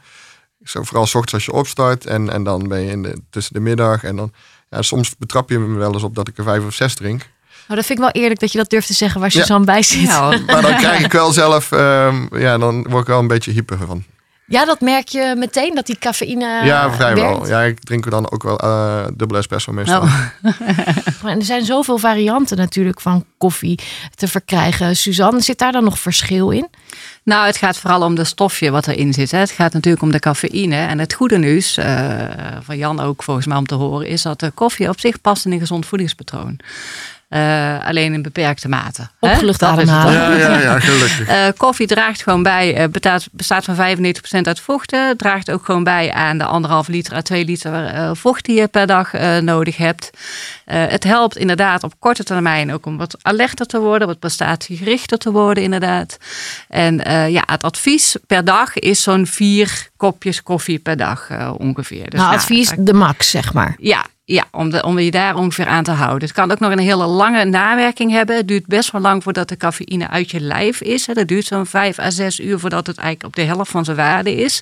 Zo, 0.64 0.84
vooral 0.84 1.06
's 1.06 1.16
ochtends 1.16 1.34
als 1.34 1.46
je 1.46 1.52
opstart 1.52 2.06
en, 2.06 2.30
en 2.30 2.44
dan 2.44 2.68
ben 2.68 2.80
je 2.80 2.92
in 2.92 3.04
de, 3.04 3.22
tussen 3.30 3.54
de 3.54 3.60
middag. 3.60 4.04
En 4.04 4.16
dan, 4.16 4.32
ja, 4.70 4.82
soms 4.82 5.18
betrap 5.18 5.50
je 5.50 5.60
me 5.60 5.78
wel 5.78 5.94
eens 5.94 6.04
op 6.04 6.16
dat 6.16 6.28
ik 6.28 6.38
er 6.38 6.44
vijf 6.44 6.66
of 6.66 6.74
zes 6.74 6.96
drink. 6.96 7.34
Nou, 7.68 7.80
dat 7.80 7.86
vind 7.86 8.00
ik 8.00 8.12
wel 8.14 8.22
eerlijk 8.22 8.40
dat 8.40 8.52
je 8.52 8.58
dat 8.58 8.70
durft 8.70 8.88
te 8.88 8.94
zeggen 8.94 9.22
waar 9.22 9.30
Ja. 9.34 9.40
Suzanne 9.40 9.66
bij 9.66 9.84
zit. 9.84 10.02
Ja, 10.02 10.32
Ja. 10.32 10.40
Maar 10.46 10.62
dan 10.62 10.78
krijg 10.84 11.04
ik 11.06 11.12
wel 11.12 11.32
zelf, 11.32 11.72
ehm, 11.72 12.38
ja, 12.38 12.58
dan 12.58 12.86
word 12.90 13.02
ik 13.02 13.08
wel 13.08 13.20
een 13.20 13.28
beetje 13.28 13.52
hyper 13.52 13.78
van. 13.88 14.04
dat 14.66 14.82
merk 14.82 15.08
je 15.08 15.34
meteen, 15.38 15.76
dat 15.76 15.86
die 15.86 15.98
cafeïne 15.98 16.46
ja, 16.64 16.92
vrijwel. 16.94 17.48
Ja, 17.48 17.62
ik 17.62 17.80
drink 17.84 18.06
er 18.06 18.12
dan 18.12 18.32
ook 18.32 18.44
wel 18.44 18.58
eh 18.58 19.06
dubbele 19.14 19.40
espresso 19.40 19.72
meestal. 19.72 20.02
Oh. 20.02 20.26
En 21.24 21.40
er 21.40 21.46
zijn 21.46 21.66
zoveel 21.66 21.98
varianten 21.98 22.58
natuurlijk 22.58 23.02
van 23.02 23.26
koffie 23.38 23.80
te 24.16 24.28
verkrijgen. 24.28 24.96
Suzanne, 24.96 25.42
zit 25.42 25.58
daar 25.58 25.72
dan 25.72 25.84
nog 25.84 26.00
verschil 26.00 26.50
in? 26.50 26.68
Nou, 27.24 27.46
het 27.46 27.58
gaat 27.58 27.78
vooral 27.78 28.02
om 28.02 28.16
de 28.16 28.24
stofje 28.24 28.72
wat 28.72 28.88
erin 28.88 29.14
zit. 29.14 29.32
Hè. 29.32 29.38
Het 29.38 29.52
gaat 29.52 29.74
natuurlijk 29.74 30.04
om 30.04 30.12
de 30.12 30.20
cafeïne. 30.20 30.76
En 30.76 31.00
het 31.00 31.14
goede 31.14 31.38
nieuws, 31.38 31.78
eh, 31.78 32.28
van 32.64 32.78
Jan 32.78 33.00
ook 33.00 33.24
volgens 33.24 33.46
mij 33.46 33.58
om 33.58 33.66
te 33.66 33.76
horen, 33.76 34.08
is 34.08 34.22
dat 34.22 34.40
de 34.40 34.52
koffie 34.52 34.90
op 34.90 35.00
zich 35.00 35.22
past 35.22 35.46
in 35.46 35.52
een 35.52 35.60
gezond 35.60 35.86
voedingspatroon. 35.86 36.60
Eh, 37.36 37.88
alleen 37.88 38.14
in 38.14 38.22
beperkte 38.22 38.68
mate. 38.68 39.08
Opgelucht 39.20 39.60
Dat 39.60 39.78
is 39.78 39.80
het 39.80 39.90
ademhalen. 39.90 40.38
Ja, 40.38 40.50
ja, 40.50 40.60
ja, 40.60 40.80
gelukkig. 40.80 41.28
Eh, 41.36 41.48
koffie 41.58 41.88
draagt 41.88 42.24
gewoon 42.24 42.44
bij, 42.44 42.76
eh, 42.76 42.88
bestaat, 42.90 43.28
bestaat 43.32 43.64
van 43.64 43.76
95% 43.76 44.48
uit 44.48 44.60
vochten. 44.60 45.18
Draagt 45.18 45.52
ook 45.52 45.66
gewoon 45.66 45.84
bij 45.84 46.12
aan 46.14 46.38
de 46.38 46.44
anderhalf 46.44 46.88
liter 46.88 47.14
à 47.14 47.22
2 47.22 47.46
liter 47.46 47.86
eh, 47.86 48.10
vocht 48.14 48.46
die 48.46 48.60
je 48.60 48.68
per 48.68 48.88
dag 48.88 49.14
eh, 49.14 49.38
nodig 49.38 49.78
hebt. 49.78 50.10
Eh, 50.66 50.86
het 50.88 51.04
helpt 51.04 51.38
inderdaad 51.38 51.84
op 51.84 51.94
korte 52.00 52.24
termijn 52.24 52.74
ook 52.74 52.86
om 52.86 52.98
wat 52.98 53.18
alerter 53.22 53.66
te 53.66 53.80
worden, 53.80 54.08
wat 54.08 54.20
prestatiegerichter 54.20 55.18
te 55.18 55.32
worden 55.32 55.64
inderdaad. 55.64 56.18
En 56.70 57.06
eh, 57.06 57.30
ja, 57.30 57.44
het 57.46 57.64
advies 57.64 58.16
per 58.28 58.46
dag 58.46 58.74
is 58.74 59.02
zo'n 59.02 59.26
vier 59.26 59.90
kopjes 59.98 60.44
koffie 60.44 60.80
per 60.80 60.98
dag 60.98 61.30
eh, 61.30 61.52
ongeveer. 61.58 62.10
Dus 62.10 62.20
nou, 62.20 62.32
ja, 62.32 62.38
advies 62.38 62.74
de 62.78 62.94
max, 62.94 63.30
zeg 63.30 63.54
maar. 63.54 63.76
ja, 63.80 64.06
ja 64.26 64.44
om, 64.52 64.70
de, 64.70 64.84
om 64.84 65.00
je 65.00 65.12
daar 65.12 65.36
ongeveer 65.36 65.68
aan 65.68 65.84
te 65.84 65.92
houden. 65.92 66.28
Het 66.28 66.38
kan 66.38 66.52
ook 66.52 66.60
nog 66.60 66.72
een 66.72 66.80
hele 66.80 67.06
lange 67.06 67.46
nawerking 67.46 68.12
hebben. 68.12 68.36
Het 68.36 68.48
duurt 68.48 68.66
best 68.66 68.92
wel 68.92 69.02
lang 69.02 69.24
voordat 69.24 69.50
de 69.50 69.58
cafeïne 69.58 70.08
uit 70.10 70.32
je 70.32 70.40
lijf 70.40 70.82
is. 70.82 71.06
hè. 71.08 71.14
Dat 71.14 71.28
duurt 71.28 71.46
zo'n 71.46 71.66
vijf 71.66 72.00
à 72.00 72.10
zes 72.10 72.40
uur 72.40 72.60
voordat 72.60 72.88
het 72.88 72.98
eigenlijk 72.98 73.28
op 73.28 73.36
de 73.44 73.54
helft 73.54 73.72
van 73.72 73.86
zijn 73.86 73.98
waarde 73.98 74.36
is. 74.36 74.62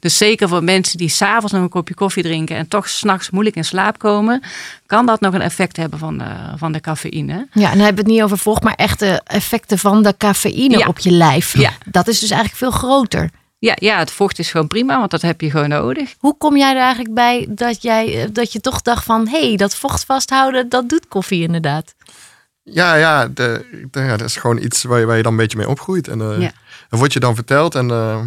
Dus 0.00 0.16
zeker 0.16 0.48
voor 0.48 0.64
mensen 0.64 0.98
die 0.98 1.08
s'avonds 1.08 1.52
nog 1.52 1.62
een 1.62 1.68
kopje 1.68 1.94
koffie 1.94 2.22
drinken 2.22 2.56
en 2.56 2.68
toch 2.68 2.88
s'nachts 2.88 3.30
moeilijk 3.30 3.56
in 3.56 3.64
slaap 3.64 3.98
komen, 3.98 4.42
kan 4.86 5.06
dat 5.06 5.20
nog 5.20 5.34
een 5.34 5.40
effect 5.40 5.76
hebben 5.76 5.98
van 5.98 6.18
de, 6.18 6.24
van 6.56 6.72
de 6.72 6.80
cafeïne. 6.80 7.32
Ja, 7.52 7.70
en 7.70 7.76
dan 7.76 7.84
hebben 7.84 7.94
we 7.94 8.00
het 8.00 8.06
niet 8.06 8.22
over 8.22 8.38
vocht, 8.38 8.62
maar 8.62 8.74
echte 8.74 9.20
effecten 9.24 9.78
van 9.78 10.02
de 10.02 10.14
cafeïne 10.18 10.78
Ja. 10.78 10.86
op 10.86 10.98
je 10.98 11.10
lijf. 11.10 11.56
Ja. 11.58 11.70
Dat 11.90 12.08
is 12.08 12.18
dus 12.18 12.30
eigenlijk 12.30 12.58
veel 12.58 12.70
groter. 12.88 13.30
Ja, 13.64 13.76
ja, 13.80 13.98
het 13.98 14.10
vocht 14.10 14.38
is 14.38 14.50
gewoon 14.50 14.66
prima, 14.66 14.98
want 14.98 15.10
dat 15.10 15.22
heb 15.22 15.40
je 15.40 15.50
gewoon 15.50 15.68
nodig. 15.68 16.14
Hoe 16.18 16.36
kom 16.38 16.56
jij 16.56 16.74
er 16.74 16.80
eigenlijk 16.82 17.14
bij 17.14 17.46
dat, 17.48 17.82
jij, 17.82 18.22
eh, 18.22 18.28
dat 18.32 18.52
je 18.52 18.60
toch 18.60 18.82
dacht 18.82 19.04
van... 19.04 19.28
hé, 19.28 19.46
hey, 19.48 19.56
dat 19.56 19.74
vocht 19.74 20.04
vasthouden, 20.04 20.68
dat 20.68 20.88
doet 20.88 21.08
koffie 21.08 21.42
inderdaad. 21.42 21.94
Ja, 22.62 22.94
ja, 22.94 23.28
de, 23.28 23.66
de- 23.90 24.00
ja, 24.00 24.16
dat 24.16 24.28
is 24.28 24.36
gewoon 24.36 24.58
iets 24.58 24.82
waar 24.82 24.98
je, 25.00 25.06
waar 25.06 25.16
je 25.16 25.22
dan 25.22 25.32
een 25.32 25.38
beetje 25.38 25.56
mee 25.58 25.68
opgroeit. 25.68 26.08
En 26.08 26.20
eh 26.20 26.40
Ja. 26.40 26.52
dat 26.88 26.98
wordt 26.98 27.12
je 27.12 27.20
dan 27.20 27.34
verteld. 27.34 27.74
En, 27.74 27.90
eh, 27.90 28.18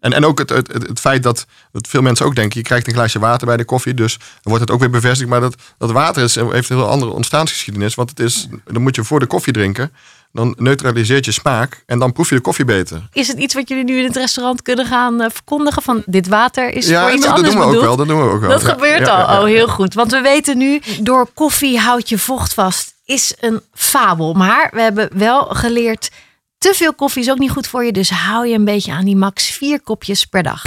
en, 0.00 0.12
en 0.12 0.24
ook 0.24 0.38
het, 0.38 0.48
het, 0.50 0.72
het, 0.72 0.88
het 0.88 1.00
feit 1.00 1.22
dat, 1.22 1.46
dat 1.72 1.88
veel 1.88 2.02
mensen 2.02 2.26
ook 2.26 2.34
denken... 2.34 2.58
je 2.58 2.64
krijgt 2.66 2.86
een 2.86 2.92
glaasje 2.94 3.18
water 3.18 3.46
bij 3.46 3.56
de 3.56 3.64
koffie, 3.64 3.94
dus 3.94 4.16
dan 4.18 4.28
wordt 4.42 4.60
het 4.60 4.70
ook 4.70 4.80
weer 4.80 4.90
bevestigd. 4.90 5.30
Maar 5.30 5.40
dat, 5.40 5.54
dat 5.78 5.90
water 5.90 6.22
is, 6.22 6.34
heeft 6.34 6.70
een 6.70 6.76
heel 6.76 6.88
andere 6.88 7.10
ontstaansgeschiedenis. 7.10 7.94
Want 7.94 8.10
het 8.10 8.20
is, 8.20 8.48
dan 8.64 8.82
moet 8.82 8.96
je 8.96 9.04
voor 9.04 9.20
de 9.20 9.26
koffie 9.26 9.52
drinken. 9.52 9.92
Dan 10.32 10.54
neutraliseert 10.58 11.24
je 11.24 11.32
smaak 11.32 11.82
en 11.86 11.98
dan 11.98 12.12
proef 12.12 12.28
je 12.28 12.34
de 12.34 12.40
koffie 12.40 12.64
beter. 12.64 13.02
Is 13.12 13.28
het 13.28 13.38
iets 13.38 13.54
wat 13.54 13.68
jullie 13.68 13.84
nu 13.84 13.98
in 13.98 14.04
het 14.04 14.16
restaurant 14.16 14.62
kunnen 14.62 14.86
gaan 14.86 15.20
eh, 15.20 15.30
verkondigen? 15.30 15.82
Van 15.82 16.02
dit 16.06 16.28
water 16.28 16.74
is 16.74 16.86
ja, 16.86 17.02
voor 17.02 17.12
iets 17.12 17.24
dat, 17.24 17.34
anders 17.34 17.54
doen 17.54 17.62
we 17.62 17.76
ook 17.76 17.82
wel. 17.82 17.96
Dat 17.96 18.08
doen 18.08 18.20
we 18.22 18.30
ook 18.30 18.40
wel. 18.40 18.50
Dat 18.50 18.62
Ja, 18.62 18.68
gebeurt 18.68 19.06
ja, 19.06 19.22
al. 19.22 19.38
Oh, 19.38 19.44
heel 19.44 19.68
goed. 19.68 19.94
Want 19.94 20.10
we 20.10 20.20
weten 20.20 20.58
nu, 20.58 20.80
door 21.00 21.28
koffie 21.34 21.78
houd 21.78 22.08
je 22.08 22.18
vocht 22.18 22.54
vast, 22.54 22.94
is 23.04 23.34
een 23.40 23.60
fabel. 23.74 24.32
Maar 24.32 24.70
we 24.72 24.80
hebben 24.80 25.08
wel 25.12 25.44
geleerd, 25.44 26.10
te 26.58 26.72
veel 26.74 26.94
koffie 26.94 27.22
is 27.22 27.30
ook 27.30 27.38
niet 27.38 27.50
goed 27.50 27.66
voor 27.66 27.84
je. 27.84 27.92
Dus 27.92 28.10
hou 28.10 28.46
je 28.46 28.54
een 28.54 28.64
beetje 28.64 28.92
aan 28.92 29.04
die 29.04 29.16
max 29.16 29.50
vier 29.50 29.80
kopjes 29.80 30.24
per 30.24 30.42
dag. 30.42 30.62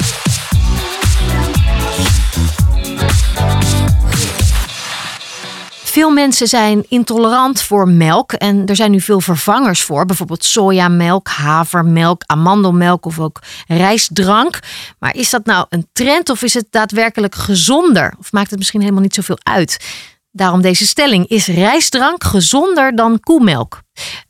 Veel 5.96 6.12
mensen 6.12 6.48
zijn 6.48 6.86
intolerant 6.90 7.62
voor 7.62 7.88
melk 7.88 8.34
en 8.34 8.66
er 8.66 8.76
zijn 8.76 8.92
nu 8.92 9.02
veel 9.02 9.22
vervangers 9.22 9.82
voor. 9.82 10.06
Bijvoorbeeld 10.06 10.44
sojamelk, 10.44 11.28
havermelk, 11.28 12.22
amandelmelk 12.26 13.06
of 13.06 13.20
ook 13.20 13.40
rijstdrank. 13.68 14.60
Maar 15.00 15.16
is 15.16 15.30
dat 15.30 15.46
nou 15.46 15.66
een 15.70 15.88
trend 15.94 16.30
of 16.30 16.42
is 16.42 16.54
het 16.54 16.68
daadwerkelijk 16.70 17.36
gezonder? 17.36 18.14
Of 18.20 18.32
maakt 18.32 18.50
het 18.50 18.60
misschien 18.60 18.82
helemaal 18.82 19.02
niet 19.02 19.14
zoveel 19.14 19.38
uit? 19.44 19.86
Daarom 20.32 20.62
deze 20.62 20.88
stelling. 20.88 21.28
Is 21.28 21.48
rijstdrank 21.48 22.24
gezonder 22.24 22.96
dan 22.96 23.20
koemelk? 23.20 23.82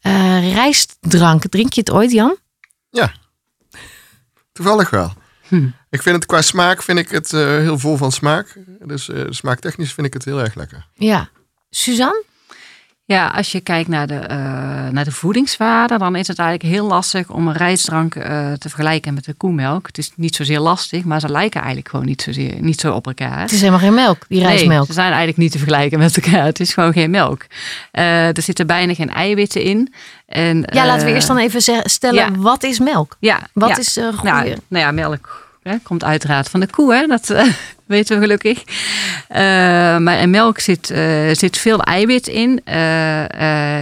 Eh, 0.02 0.54
rijstdrank, 0.54 1.48
drink 1.48 1.74
je 1.74 1.80
het 1.80 1.92
ooit 1.92 2.12
Jan? 2.12 2.38
Ja, 2.90 3.12
toevallig 4.52 4.90
wel. 4.90 5.14
Hm. 5.48 5.68
Ik 5.90 6.02
vind 6.02 6.16
het 6.16 6.26
qua 6.26 6.42
smaak 6.42 6.84
vind 6.84 7.00
ik 7.00 7.10
het 7.10 7.34
eh, 7.34 7.42
heel 7.42 7.80
vol 7.80 7.98
van 7.98 8.12
smaak. 8.12 8.58
Dus 8.84 9.10
eh, 9.10 9.24
smaaktechnisch 9.30 9.94
vind 9.94 10.08
ik 10.08 10.14
het 10.14 10.26
heel 10.26 10.40
erg 10.40 10.56
lekker. 10.56 10.88
Ja. 10.94 11.30
Suzanne? 11.76 12.24
Ja, 13.06 13.28
als 13.28 13.52
je 13.52 13.60
kijkt 13.60 13.90
naar 13.90 14.08
de, 14.08 14.14
uh, 14.14 14.28
naar 14.92 15.04
de 15.04 15.12
voedingswaarde, 15.12 15.98
dan 15.98 16.16
is 16.16 16.28
het 16.28 16.40
eigenlijk 16.40 16.76
heel 16.76 16.88
lastig 16.88 17.30
om 17.30 17.48
een 17.48 17.54
rijstdrank 17.54 18.16
uh, 18.16 18.24
te 18.54 18.70
vergelijken 18.70 19.14
met 19.14 19.26
de 19.26 19.34
koemelk. 19.34 19.88
Het 19.88 19.98
is 19.98 20.12
niet 20.16 20.36
zozeer 20.36 20.60
lastig, 20.60 21.04
maar 21.04 21.20
ze 21.20 21.30
lijken 21.30 21.60
eigenlijk 21.60 21.90
gewoon 21.90 22.06
niet, 22.06 22.22
zozeer, 22.22 22.56
niet 22.60 22.80
zo 22.80 22.94
op 22.94 23.08
elkaar. 23.08 23.40
Het 23.40 23.52
is 23.52 23.60
helemaal 23.60 23.80
geen 23.80 23.94
melk, 23.94 24.26
die 24.28 24.40
rijstmelk. 24.40 24.78
Nee, 24.78 24.86
ze 24.88 24.94
zijn 24.94 25.08
eigenlijk 25.08 25.38
niet 25.38 25.52
te 25.52 25.58
vergelijken 25.58 26.00
met 26.00 26.18
elkaar. 26.18 26.46
Het 26.46 26.60
is 26.60 26.74
gewoon 26.74 26.94
geen 26.94 27.10
melk. 27.10 27.46
Uh, 27.94 28.28
er 28.28 28.42
zitten 28.42 28.68
bijna 28.68 28.94
geen 28.94 29.10
eiwitten 29.10 29.62
in. 29.62 29.94
En, 30.26 30.64
ja, 30.74 30.86
laten 30.86 31.06
we 31.06 31.14
eerst 31.14 31.28
dan 31.28 31.38
even 31.38 31.90
stellen, 31.90 32.32
ja. 32.32 32.32
wat 32.38 32.64
is 32.64 32.80
melk? 32.80 33.18
Ja, 33.20 33.40
wat 33.54 33.70
ja. 33.70 33.78
is 33.78 33.94
goede? 33.94 34.32
Nou, 34.32 34.46
nou 34.68 34.86
ja, 34.86 34.92
melk 34.92 35.45
Hè, 35.70 35.78
komt 35.84 36.04
uiteraard 36.04 36.50
van 36.50 36.60
de 36.60 36.68
koe, 36.68 36.94
hè? 36.94 37.08
dat 37.08 37.30
uh, 37.30 37.44
weten 37.86 38.16
we 38.16 38.22
gelukkig. 38.22 38.64
Uh, 39.30 39.38
maar 39.98 40.20
in 40.20 40.30
melk 40.30 40.60
zit, 40.60 40.90
uh, 40.90 41.32
zit 41.32 41.58
veel 41.58 41.82
eiwit 41.82 42.28
in, 42.28 42.62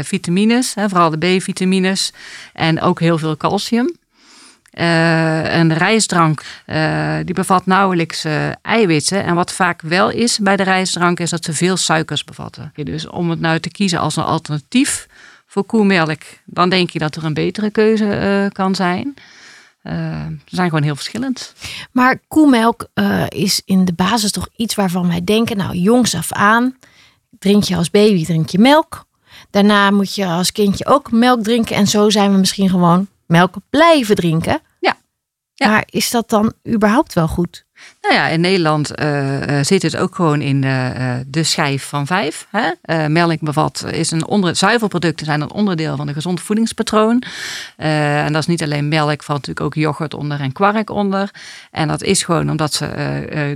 vitamines, 0.03 0.73
hè, 0.73 0.89
vooral 0.89 1.09
de 1.09 1.37
B-vitamines 1.37 2.13
en 2.53 2.81
ook 2.81 2.99
heel 2.99 3.17
veel 3.17 3.37
calcium. 3.37 3.95
een 4.71 5.73
rijstdrank 5.73 6.43
die 7.25 7.35
bevat 7.35 7.65
nauwelijks 7.65 8.25
eiwitten. 8.61 9.23
En 9.23 9.35
wat 9.35 9.53
vaak 9.53 9.81
wel 9.81 10.09
is 10.09 10.39
bij 10.39 10.55
de 10.55 10.63
rijstdrank 10.63 11.19
is 11.19 11.29
dat 11.29 11.43
ze 11.43 11.53
veel 11.53 11.77
suikers 11.77 12.23
bevatten. 12.23 12.73
Dus 12.75 13.07
om 13.07 13.29
het 13.29 13.39
nou 13.39 13.59
te 13.59 13.71
kiezen 13.71 13.99
als 13.99 14.15
een 14.15 14.23
alternatief 14.23 15.07
voor 15.47 15.63
koemelk, 15.63 16.21
dan 16.45 16.69
denk 16.69 16.89
je 16.89 16.99
dat 16.99 17.15
er 17.15 17.23
een 17.23 17.33
betere 17.33 17.71
keuze 17.71 18.49
kan 18.53 18.75
zijn. 18.75 19.13
Uh, 19.83 20.25
ze 20.45 20.55
zijn 20.55 20.69
gewoon 20.69 20.83
heel 20.83 20.95
verschillend. 20.95 21.53
Maar 21.91 22.19
koemelk 22.27 22.87
uh, 22.93 23.25
is 23.29 23.61
in 23.65 23.85
de 23.85 23.93
basis 23.93 24.31
toch 24.31 24.47
iets 24.55 24.75
waarvan 24.75 25.07
wij 25.07 25.23
denken, 25.23 25.57
nou 25.57 25.75
jongs 25.75 26.15
af 26.15 26.31
aan, 26.31 26.77
drink 27.39 27.63
je 27.63 27.75
als 27.75 27.89
baby 27.89 28.25
drink 28.25 28.49
je 28.49 28.59
melk. 28.59 29.05
Daarna 29.49 29.91
moet 29.91 30.15
je 30.15 30.25
als 30.25 30.51
kindje 30.51 30.85
ook 30.85 31.11
melk 31.11 31.43
drinken 31.43 31.75
en 31.75 31.87
zo 31.87 32.09
zijn 32.09 32.31
we 32.31 32.37
misschien 32.37 32.69
gewoon 32.69 33.07
melk 33.25 33.55
blijven 33.69 34.15
drinken. 34.15 34.61
Ja. 34.79 34.97
ja. 35.53 35.67
Maar 35.67 35.83
is 35.89 36.11
dat 36.11 36.29
dan 36.29 36.53
überhaupt 36.67 37.13
wel 37.13 37.27
goed? 37.27 37.65
Nou 38.01 38.15
ja, 38.15 38.27
in 38.27 38.41
Nederland 38.41 38.99
uh, 38.99 39.59
zit 39.61 39.81
het 39.81 39.97
ook 39.97 40.15
gewoon 40.15 40.41
in 40.41 40.61
de, 40.61 40.93
uh, 40.97 41.13
de 41.27 41.43
schijf 41.43 41.83
van 41.83 42.07
vijf. 42.07 42.47
Hè? 42.49 43.07
Melk 43.07 43.39
bevat, 43.39 43.85
is 43.91 44.11
een 44.11 44.25
onder, 44.25 44.55
zuivelproducten 44.55 45.25
zijn 45.25 45.41
een 45.41 45.51
onderdeel 45.51 45.95
van 45.95 46.07
een 46.07 46.13
gezond 46.13 46.41
voedingspatroon. 46.41 47.23
en 47.77 48.33
dat 48.33 48.41
is 48.41 48.47
niet 48.47 48.63
alleen 48.63 48.87
melk, 48.87 49.23
valt 49.23 49.39
natuurlijk 49.39 49.65
ook 49.65 49.75
yoghurt 49.75 50.13
onder 50.13 50.39
en 50.39 50.51
kwark 50.51 50.89
onder. 50.89 51.31
En 51.71 51.87
dat 51.87 52.03
is 52.03 52.23
gewoon 52.23 52.49
omdat 52.49 52.73
ze 52.73 52.85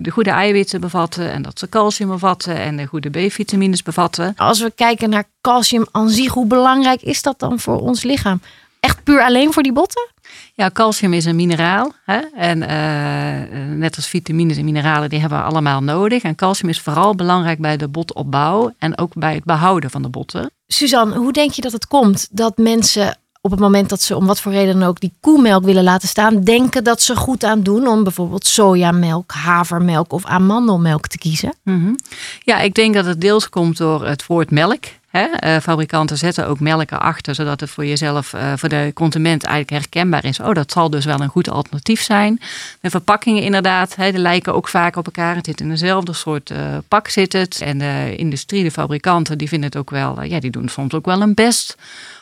de 0.01 0.12
goede 0.12 0.29
eiwitten 0.29 0.81
bevatten 0.81 1.31
en 1.31 1.41
dat 1.41 1.60
ze 1.60 1.69
calcium 1.69 2.10
bevatten 2.10 2.55
en 2.57 2.77
de 2.77 2.86
goede 2.86 3.10
B-vitamines 3.10 3.84
bevatten. 3.84 4.34
Als 4.38 4.62
we 4.62 4.72
kijken 4.75 5.10
naar 5.10 5.24
calcium 5.41 5.86
aan 5.91 6.10
zich, 6.10 6.34
hoe 6.34 6.48
belangrijk 6.48 7.01
is 7.01 7.22
dat 7.22 7.39
dan 7.39 7.60
voor 7.60 7.79
ons 7.79 8.03
lichaam? 8.03 8.41
Echt 8.79 9.03
puur 9.03 9.22
alleen 9.22 9.53
voor 9.53 9.63
die 9.63 9.74
botten? 9.74 10.07
Ja, 10.53 10.69
calcium 10.72 11.13
is 11.13 11.25
een 11.25 11.36
mineraal. 11.36 11.91
Hè? 12.05 12.19
En 12.36 12.62
uh, 12.62 13.75
net 13.75 13.96
als 13.96 14.07
vitamines 14.07 14.57
en 14.57 14.65
mineralen, 14.65 15.10
die 15.10 15.19
hebben 15.19 15.38
we 15.38 15.43
allemaal 15.43 15.84
nodig. 15.84 16.24
En 16.24 16.36
calcium 16.36 16.69
is 16.69 16.81
vooral 16.81 17.15
belangrijk 17.15 17.60
bij 17.60 17.77
de 17.77 17.88
botopbouw 17.88 18.74
en 18.77 18.98
ook 18.98 19.13
bij 19.13 19.34
het 19.34 19.43
behouden 19.43 19.89
van 19.89 20.01
de 20.01 20.10
botten. 20.10 20.51
Suzanne, 20.67 21.15
hoe 21.15 21.34
denk 21.34 21.51
je 21.51 21.62
dat 21.62 21.72
het 21.72 21.88
komt 21.88 22.27
dat 22.31 22.57
mensen 22.57 23.17
op 23.41 23.51
het 23.51 23.60
moment 23.60 23.89
dat 23.89 24.01
ze 24.01 24.15
om 24.15 24.25
wat 24.25 24.41
voor 24.41 24.51
reden 24.51 24.79
dan 24.79 24.89
ook 24.89 25.00
die 25.00 25.13
koemelk 25.19 25.63
willen 25.63 25.84
laten 25.84 26.07
staan, 26.07 26.43
denken 26.43 26.84
dat 26.84 27.01
ze 27.01 27.15
goed 27.15 27.43
aan 27.43 27.63
doen 27.63 27.88
om 27.88 28.03
bijvoorbeeld 28.03 28.46
sojamelk, 28.46 29.31
havermelk 29.31 30.13
of 30.13 30.25
amandelmelk 30.25 31.07
te 31.07 31.17
kiezen? 31.17 31.53
Mm 31.63 31.84
-hmm. 31.84 31.96
Ja, 32.39 32.60
ik 32.60 32.74
denk 32.74 32.93
dat 32.93 33.05
het 33.05 33.22
deels 33.22 33.50
komt 33.50 33.77
door 33.77 34.05
het 34.07 34.25
woord 34.25 34.51
melk. 34.51 34.84
Hè? 35.08 35.28
Uh, 35.56 35.62
fabrikanten 35.62 36.18
zetten 36.18 36.48
ook 36.48 36.60
melk 36.60 36.92
erachter, 36.92 37.36
zodat 37.36 37.60
het 37.60 37.70
voor 37.70 37.86
jezelf, 37.86 38.34
uh, 38.34 38.54
voor 38.56 38.70
de 38.70 38.92
consument 38.94 39.44
eigenlijk 39.44 39.82
herkenbaar 39.82 40.26
is. 40.26 40.40
Oh, 40.40 40.54
dat 40.54 40.72
zal 40.72 40.90
dus 40.90 41.06
wel 41.06 41.22
een 41.22 41.30
goed 41.30 41.50
alternatief 41.50 42.02
zijn. 42.02 42.40
De 42.82 42.90
verpakkingen 42.90 43.44
inderdaad, 43.44 43.96
hè, 43.96 44.12
die 44.12 44.20
lijken 44.20 44.54
ook 44.54 44.68
vaak 44.68 44.96
op 44.96 45.06
elkaar. 45.06 45.36
Het 45.36 45.46
zit 45.46 45.62
in 45.62 45.70
dezelfde 45.70 46.14
soort 46.14 46.50
uh, 46.50 46.78
pak 46.88 47.08
zit 47.08 47.34
het. 47.34 47.62
En 47.62 47.78
de 47.78 48.16
industrie, 48.16 48.64
de 48.64 48.72
fabrikanten, 48.72 49.38
die 49.38 49.48
vinden 49.48 49.70
het 49.70 49.78
ook 49.78 49.90
wel, 49.90 50.24
ja, 50.24 50.40
die 50.40 50.52
doen 50.52 50.70
soms 50.70 50.94
ook 50.94 51.06
wel 51.06 51.20
hun 51.20 51.34
best 51.34 51.76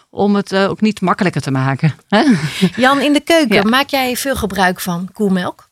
om 0.09 0.35
het 0.35 0.55
ook 0.55 0.81
niet 0.81 1.01
makkelijker 1.01 1.41
te 1.41 1.51
maken. 1.51 1.95
Hè? 2.09 2.23
Jan, 2.75 3.01
in 3.01 3.13
de 3.13 3.19
keuken, 3.19 3.55
ja. 3.55 3.63
maak 3.63 3.89
jij 3.89 4.15
veel 4.15 4.35
gebruik 4.35 4.79
van 4.79 5.09
koemelk? 5.13 5.69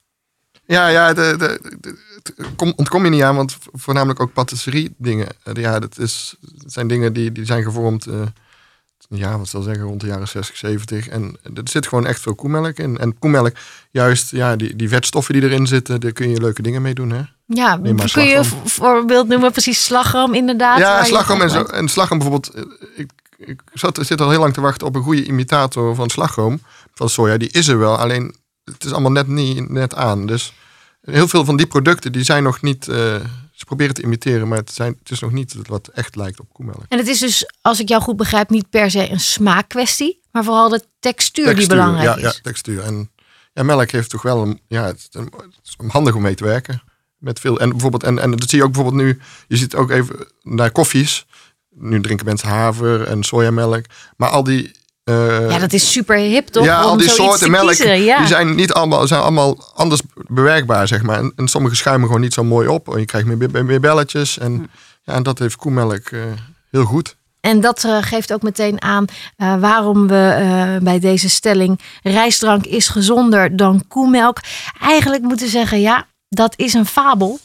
Ja, 0.65 0.87
ja 0.87 1.13
de, 1.13 1.35
de, 1.37 1.59
de, 1.81 2.12
kom, 2.55 2.73
ontkom 2.75 3.03
je 3.03 3.09
niet 3.09 3.21
aan, 3.21 3.35
want 3.35 3.57
voornamelijk 3.71 4.19
ook 4.19 4.33
patisserie 4.33 4.93
dingen. 4.97 5.27
Ja, 5.53 5.79
dat, 5.79 5.99
is, 5.99 6.35
dat 6.39 6.71
zijn 6.71 6.87
dingen 6.87 7.13
die, 7.13 7.31
die 7.31 7.45
zijn 7.45 7.63
gevormd, 7.63 8.07
uh, 8.07 8.21
ja, 9.09 9.37
wat 9.37 9.47
zal 9.47 9.61
zeggen, 9.61 9.83
rond 9.83 10.01
de 10.01 10.07
jaren 10.07 10.27
60, 10.27 10.57
70. 10.57 11.07
En 11.07 11.37
er 11.53 11.61
zit 11.63 11.87
gewoon 11.87 12.05
echt 12.05 12.21
veel 12.21 12.35
koemelk 12.35 12.77
in. 12.77 12.97
En 12.97 13.19
koemelk, 13.19 13.55
juist, 13.91 14.31
ja, 14.31 14.55
die, 14.55 14.75
die 14.75 14.89
vetstoffen 14.89 15.33
die 15.33 15.43
erin 15.43 15.67
zitten, 15.67 15.99
daar 15.99 16.11
kun 16.11 16.29
je 16.29 16.41
leuke 16.41 16.61
dingen 16.61 16.81
mee 16.81 16.93
doen, 16.93 17.09
hè? 17.09 17.21
Ja, 17.45 17.79
kun 18.11 18.25
je 18.25 18.35
een 18.35 18.69
voorbeeld 18.69 19.27
noemen, 19.27 19.51
precies 19.51 19.85
slagroom 19.85 20.33
inderdaad? 20.33 20.79
Ja, 20.79 21.03
slagroom 21.03 21.41
en, 21.41 21.49
zo, 21.49 21.63
en 21.63 21.87
slagroom 21.87 22.19
bijvoorbeeld. 22.19 22.67
Ik, 22.95 23.11
ik 23.37 23.61
zat, 23.73 23.99
zit 24.01 24.21
al 24.21 24.29
heel 24.29 24.39
lang 24.39 24.53
te 24.53 24.61
wachten 24.61 24.87
op 24.87 24.95
een 24.95 25.01
goede 25.01 25.25
imitator 25.25 25.95
van 25.95 26.09
slagroom, 26.09 26.61
van 26.93 27.09
soja. 27.09 27.37
Die 27.37 27.51
is 27.51 27.67
er 27.67 27.79
wel, 27.79 27.97
alleen 27.97 28.35
het 28.63 28.85
is 28.85 28.91
allemaal 28.91 29.11
net 29.11 29.27
niet 29.27 29.69
net 29.69 29.95
aan. 29.95 30.25
Dus 30.25 30.53
heel 31.03 31.27
veel 31.27 31.45
van 31.45 31.57
die 31.57 31.67
producten 31.67 32.11
die 32.11 32.23
zijn 32.23 32.43
nog 32.43 32.61
niet. 32.61 32.87
Uh, 32.87 32.95
ze 33.51 33.65
proberen 33.65 33.93
te 33.93 34.01
imiteren, 34.01 34.47
maar 34.47 34.57
het, 34.57 34.71
zijn, 34.71 34.95
het 34.99 35.11
is 35.11 35.19
nog 35.19 35.31
niet 35.31 35.55
wat 35.67 35.87
echt 35.87 36.15
lijkt 36.15 36.39
op 36.39 36.53
koemelk. 36.53 36.85
En 36.87 36.97
het 36.97 37.07
is 37.07 37.19
dus, 37.19 37.51
als 37.61 37.79
ik 37.79 37.89
jou 37.89 38.01
goed 38.01 38.17
begrijp, 38.17 38.49
niet 38.49 38.69
per 38.69 38.91
se 38.91 39.11
een 39.11 39.19
smaakkwestie, 39.19 40.21
maar 40.31 40.43
vooral 40.43 40.69
de 40.69 40.83
textuur, 40.99 41.45
textuur 41.45 41.55
die 41.55 41.67
belangrijk 41.67 42.19
ja, 42.19 42.27
is. 42.27 42.35
Ja, 42.35 42.41
textuur. 42.41 42.83
En 42.83 43.11
ja, 43.53 43.63
melk 43.63 43.91
heeft 43.91 44.09
toch 44.09 44.21
wel 44.21 44.41
een. 44.41 44.59
Ja, 44.67 44.85
het 44.85 45.09
is, 45.63 45.75
handig 45.87 46.15
om 46.15 46.21
mee 46.21 46.35
te 46.35 46.43
werken. 46.43 46.83
Met 47.17 47.39
veel, 47.39 47.59
en 47.59 47.69
bijvoorbeeld, 47.69 48.03
en, 48.03 48.19
en 48.19 48.31
dat 48.31 48.49
zie 48.49 48.57
je 48.57 48.63
ook 48.63 48.71
bijvoorbeeld 48.71 49.03
nu. 49.03 49.19
Je 49.47 49.57
ziet 49.57 49.75
ook 49.75 49.89
even 49.89 50.27
naar 50.41 50.71
koffies. 50.71 51.25
Nu 51.69 52.01
drinken 52.01 52.25
mensen 52.25 52.47
haver 52.47 53.03
en 53.03 53.23
sojamelk. 53.23 53.85
Maar 54.17 54.29
al 54.29 54.43
die 54.43 54.71
uh, 55.09 55.49
ja, 55.49 55.59
dat 55.59 55.73
is 55.73 55.91
super 55.91 56.17
hip, 56.17 56.47
toch? 56.47 56.65
Ja, 56.65 56.83
Om 56.83 56.89
al 56.89 56.97
die 56.97 57.09
soorten 57.09 57.51
melk, 57.51 57.73
ja. 57.73 58.17
die 58.17 58.27
zijn 58.27 58.55
niet 58.55 58.73
allemaal, 58.73 59.07
zijn 59.07 59.21
allemaal 59.21 59.57
anders 59.73 60.01
bewerkbaar, 60.27 60.87
zeg 60.87 61.01
maar. 61.01 61.17
En, 61.17 61.33
en 61.35 61.47
sommige 61.47 61.75
schuimen 61.75 62.07
gewoon 62.07 62.21
niet 62.21 62.33
zo 62.33 62.43
mooi 62.43 62.67
op. 62.67 62.93
En 62.93 62.99
je 62.99 63.05
krijgt 63.05 63.27
meer, 63.27 63.65
meer 63.65 63.79
belletjes. 63.79 64.37
En, 64.37 64.69
ja, 65.03 65.13
en 65.13 65.23
dat 65.23 65.39
heeft 65.39 65.55
koemelk 65.55 66.09
uh, 66.09 66.23
heel 66.71 66.83
goed. 66.83 67.15
En 67.39 67.61
dat 67.61 67.83
uh, 67.83 67.97
geeft 68.01 68.33
ook 68.33 68.41
meteen 68.41 68.81
aan 68.81 69.05
uh, 69.37 69.55
waarom 69.59 70.07
we 70.07 70.37
uh, 70.39 70.83
bij 70.83 70.99
deze 70.99 71.29
stelling 71.29 71.79
rijstdrank 72.03 72.65
is 72.65 72.87
gezonder 72.87 73.55
dan 73.55 73.83
koemelk. 73.87 74.39
Eigenlijk 74.81 75.23
moeten 75.23 75.49
zeggen, 75.49 75.81
ja, 75.81 76.07
dat 76.29 76.53
is 76.55 76.73
een 76.73 76.85
fabel. 76.85 77.39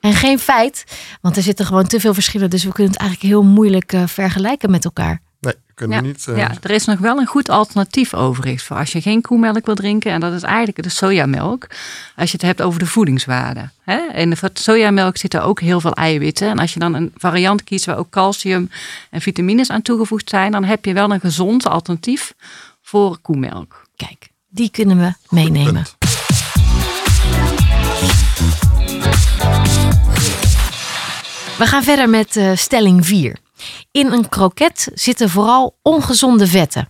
En 0.00 0.12
geen 0.12 0.38
feit, 0.38 0.84
want 1.20 1.36
er 1.36 1.42
zitten 1.42 1.66
gewoon 1.66 1.86
te 1.86 2.00
veel 2.00 2.14
verschillen. 2.14 2.50
Dus 2.50 2.64
we 2.64 2.72
kunnen 2.72 2.92
het 2.92 3.00
eigenlijk 3.00 3.30
heel 3.30 3.42
moeilijk 3.42 3.94
vergelijken 4.06 4.70
met 4.70 4.84
elkaar. 4.84 5.20
Nee, 5.40 5.54
kunnen 5.74 5.96
ja, 5.96 6.02
we 6.02 6.08
niet. 6.08 6.26
Uh... 6.28 6.36
Ja, 6.36 6.52
er 6.62 6.70
is 6.70 6.84
nog 6.84 6.98
wel 6.98 7.18
een 7.18 7.26
goed 7.26 7.48
alternatief 7.48 8.14
overigens 8.14 8.62
voor 8.62 8.76
als 8.76 8.92
je 8.92 9.00
geen 9.00 9.20
koemelk 9.20 9.66
wil 9.66 9.74
drinken. 9.74 10.12
En 10.12 10.20
dat 10.20 10.32
is 10.32 10.42
eigenlijk 10.42 10.82
de 10.82 10.88
sojamelk. 10.88 11.66
Als 12.16 12.30
je 12.30 12.36
het 12.36 12.46
hebt 12.46 12.62
over 12.62 12.78
de 12.78 12.86
voedingswaarde. 12.86 13.70
Hè? 13.84 13.98
In 14.12 14.30
de 14.30 14.50
sojamelk 14.52 15.16
zitten 15.16 15.42
ook 15.42 15.60
heel 15.60 15.80
veel 15.80 15.94
eiwitten. 15.94 16.48
En 16.48 16.58
als 16.58 16.72
je 16.72 16.80
dan 16.80 16.94
een 16.94 17.12
variant 17.16 17.64
kiest 17.64 17.84
waar 17.84 17.98
ook 17.98 18.10
calcium 18.10 18.70
en 19.10 19.20
vitamines 19.20 19.70
aan 19.70 19.82
toegevoegd 19.82 20.28
zijn, 20.28 20.52
dan 20.52 20.64
heb 20.64 20.84
je 20.84 20.92
wel 20.92 21.10
een 21.10 21.20
gezond 21.20 21.66
alternatief 21.66 22.34
voor 22.82 23.18
koemelk. 23.22 23.86
Kijk, 23.96 24.28
die 24.48 24.70
kunnen 24.70 24.98
we 24.98 25.12
meenemen. 25.28 25.84
We 31.58 31.66
gaan 31.66 31.82
verder 31.82 32.08
met 32.08 32.36
uh, 32.36 32.56
stelling 32.56 33.06
4. 33.06 33.36
In 33.90 34.12
een 34.12 34.28
kroket 34.28 34.88
zitten 34.94 35.30
vooral 35.30 35.76
ongezonde 35.82 36.46
vetten. 36.46 36.88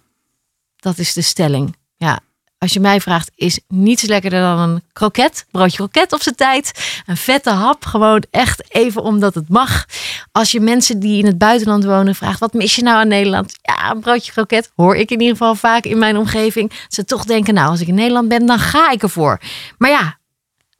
Dat 0.77 0.99
is 0.99 1.12
de 1.12 1.23
stelling. 1.23 1.77
Ja, 1.97 2.21
als 2.61 2.73
je 2.73 2.81
mij 2.81 3.00
vraagt, 3.00 3.31
is 3.35 3.61
niets 3.69 4.03
lekkerder 4.03 4.41
dan 4.41 4.59
een 4.59 4.83
kroket. 4.93 5.47
Broodje 5.50 5.77
kroket 5.77 6.12
op 6.12 6.23
zijn 6.23 6.35
tijd. 6.35 7.00
Een 7.07 7.17
vette 7.17 7.50
hap, 7.50 7.85
gewoon 7.85 8.25
echt 8.31 8.75
even 8.75 9.03
omdat 9.03 9.35
het 9.35 9.49
mag. 9.49 9.87
Als 10.33 10.53
je 10.53 10.61
mensen 10.61 11.00
die 11.00 11.19
in 11.19 11.27
het 11.27 11.39
buitenland 11.39 11.85
wonen 11.85 12.15
vraagt, 12.15 12.41
wat 12.41 12.53
mis 12.53 12.75
je 12.75 12.83
nou 12.83 12.97
aan 12.97 13.09
Nederland? 13.09 13.59
Ja, 13.62 13.91
een 13.91 14.00
broodje 14.00 14.33
kroket 14.33 14.73
hoor 14.77 14.97
ik 14.97 15.11
in 15.11 15.21
ieder 15.21 15.37
geval 15.37 15.55
vaak 15.55 15.85
in 15.85 15.99
mijn 15.99 16.17
omgeving. 16.17 16.73
Ze 16.89 17.05
toch 17.05 17.25
denken, 17.25 17.55
nou, 17.55 17.71
als 17.71 17.81
ik 17.81 17.89
in 17.89 17.95
Nederland 17.95 18.29
ben, 18.29 18.47
dan 18.47 18.59
ga 18.59 18.91
ik 18.91 19.03
ervoor. 19.03 19.41
Maar 19.79 19.91
ja, 19.91 20.19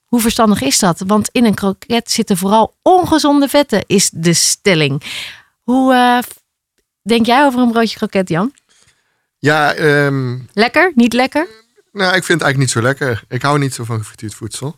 hoe 0.05 0.21
verstandig 0.21 0.61
is 0.61 0.79
dat? 0.79 1.03
Want 1.07 1.29
in 1.33 1.45
een 1.45 1.55
kroket 1.55 2.11
zitten 2.11 2.37
vooral 2.37 2.75
ongezonde 2.83 3.49
vetten, 3.49 3.85
is 3.87 4.11
de 4.13 4.33
stelling. 4.33 5.03
Hoe 5.71 5.95
uh, 5.95 6.19
denk 7.03 7.27
jij 7.27 7.45
over 7.45 7.61
een 7.61 7.71
broodje 7.71 7.97
kroket, 7.97 8.29
Jan? 8.29 8.53
Ja, 9.39 9.77
um, 9.77 10.49
lekker? 10.53 10.93
Niet 10.95 11.12
lekker? 11.12 11.47
Nou, 11.93 12.15
ik 12.17 12.25
vind 12.25 12.41
het 12.41 12.43
eigenlijk 12.43 12.59
niet 12.59 12.71
zo 12.71 12.83
lekker. 12.83 13.25
Ik 13.29 13.43
hou 13.43 13.59
niet 13.59 13.75
zo 13.75 13.85
van 13.85 13.99
gefrituurd 13.99 14.35
voedsel. 14.35 14.77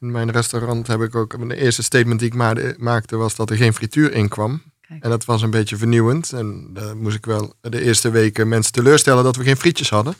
In 0.00 0.10
mijn 0.10 0.30
restaurant 0.30 0.86
heb 0.86 1.00
ik 1.00 1.14
ook. 1.14 1.48
De 1.48 1.56
eerste 1.56 1.82
statement 1.82 2.20
die 2.20 2.28
ik 2.28 2.78
maakte 2.78 3.16
was 3.16 3.36
dat 3.36 3.50
er 3.50 3.56
geen 3.56 3.74
frituur 3.74 4.12
in 4.12 4.28
kwam. 4.28 4.62
En 5.00 5.10
dat 5.10 5.24
was 5.24 5.42
een 5.42 5.50
beetje 5.50 5.76
vernieuwend. 5.76 6.32
En 6.32 6.70
daar 6.72 6.96
moest 6.96 7.16
ik 7.16 7.24
wel 7.26 7.54
de 7.60 7.82
eerste 7.82 8.10
weken 8.10 8.48
mensen 8.48 8.72
teleurstellen 8.72 9.24
dat 9.24 9.36
we 9.36 9.44
geen 9.44 9.56
frietjes 9.56 9.90
hadden. 9.90 10.14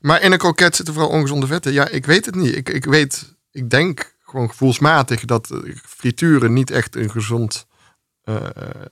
Maar 0.00 0.22
in 0.22 0.32
een 0.32 0.38
kroket 0.38 0.76
zitten 0.76 0.94
vooral 0.94 1.12
ongezonde 1.12 1.46
vetten. 1.46 1.72
Ja, 1.72 1.88
ik 1.88 2.06
weet 2.06 2.26
het 2.26 2.34
niet. 2.34 2.56
Ik, 2.56 2.68
ik 2.68 2.84
weet, 2.84 3.34
ik 3.50 3.70
denk 3.70 4.14
gewoon 4.24 4.48
gevoelsmatig 4.48 5.24
dat 5.24 5.50
eh, 5.50 5.58
frituren 5.86 6.52
niet 6.52 6.70
echt 6.70 6.96
een 6.96 7.10
gezond 7.10 7.66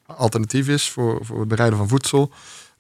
alternatief 0.07 0.69
is 0.69 0.91
voor, 0.91 1.19
voor 1.23 1.39
het 1.39 1.49
bereiden 1.49 1.79
van 1.79 1.89
voedsel. 1.89 2.33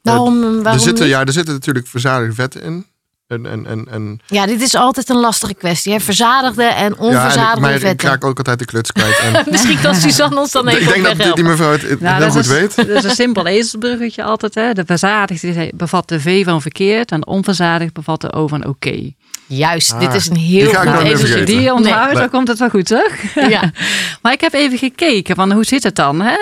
Waarom, 0.02 0.40
waarom 0.40 0.64
er, 0.66 0.80
zitten, 0.80 1.04
niet? 1.04 1.14
ja, 1.14 1.25
er 1.25 1.33
zitten 1.33 1.54
natuurlijk 1.54 1.87
verzadigde 1.87 2.35
vetten 2.35 2.62
in. 2.62 2.87
En, 3.26 3.47
en, 3.47 3.66
en, 3.66 3.88
en, 3.90 4.21
Ja, 4.26 4.47
dit 4.47 4.61
is 4.61 4.75
altijd 4.75 5.09
een 5.09 5.16
lastige 5.21 5.54
kwestie. 5.54 5.92
Hè? 5.92 6.00
Verzadigde 6.00 6.62
en 6.62 6.69
ja, 6.69 6.85
en 6.85 6.92
ik, 6.92 7.00
onverzadigde 7.00 7.61
maar 7.61 7.75
ik 7.75 7.80
vetten. 7.80 8.09
raak 8.09 8.25
ook 8.25 8.38
altijd 8.38 8.59
de 8.59 8.64
kluts 8.64 8.92
kwijt. 8.92 9.19
En 9.19 9.45
Misschien 9.50 9.80
kan 9.80 9.95
Suzanne 9.95 10.38
ons 10.38 10.52
dan 10.52 10.69
even 10.69 10.97
ik 10.97 11.04
denk 11.04 11.19
dat 11.19 11.37
die, 11.37 11.45
mevrouw 11.45 11.73
het, 11.73 12.00
Nou, 12.00 12.14
heel 12.14 12.25
dat 12.25 12.33
goed 12.33 12.40
is, 12.40 12.47
weet. 12.49 12.76
Dat 12.76 12.88
is 12.88 13.04
een 13.04 13.11
simpel 13.11 13.47
ezelsbruggetje 13.47 14.23
altijd. 14.23 14.54
Hè. 14.54 14.73
De 14.73 14.85
verzadigd 14.87 15.40
die 15.40 15.76
bevat 15.76 16.09
de 16.09 16.21
V 16.21 16.45
van 16.45 16.62
verkeerd 16.62 17.11
en 17.11 17.21
de 17.21 17.26
onverzadigd 17.26 17.92
bevat 17.92 18.21
de 18.21 18.33
O 18.33 18.47
van 18.47 18.66
oké. 18.66 19.12
Juist, 19.52 19.92
Ah, 19.92 20.00
dit 20.00 20.14
is 20.14 20.28
een 20.28 20.37
heel 20.37 20.73
goed 20.75 21.19
vergeten. 21.19 21.47
die 21.47 21.73
onthoudt, 21.73 22.11
Nee. 22.12 22.21
dan 22.21 22.30
komt 22.30 22.49
het 22.49 22.59
wel 22.59 22.69
goed, 22.71 22.87
toch? 22.87 23.12
Ja. 23.49 23.71
Maar 24.23 24.33
ik 24.33 24.40
heb 24.40 24.52
even 24.54 24.78
gekeken 24.78 25.35
van 25.37 25.52
hoe 25.52 25.64
zit 25.64 25.83
het 25.83 25.95
dan 25.97 26.21
hè? 26.21 26.35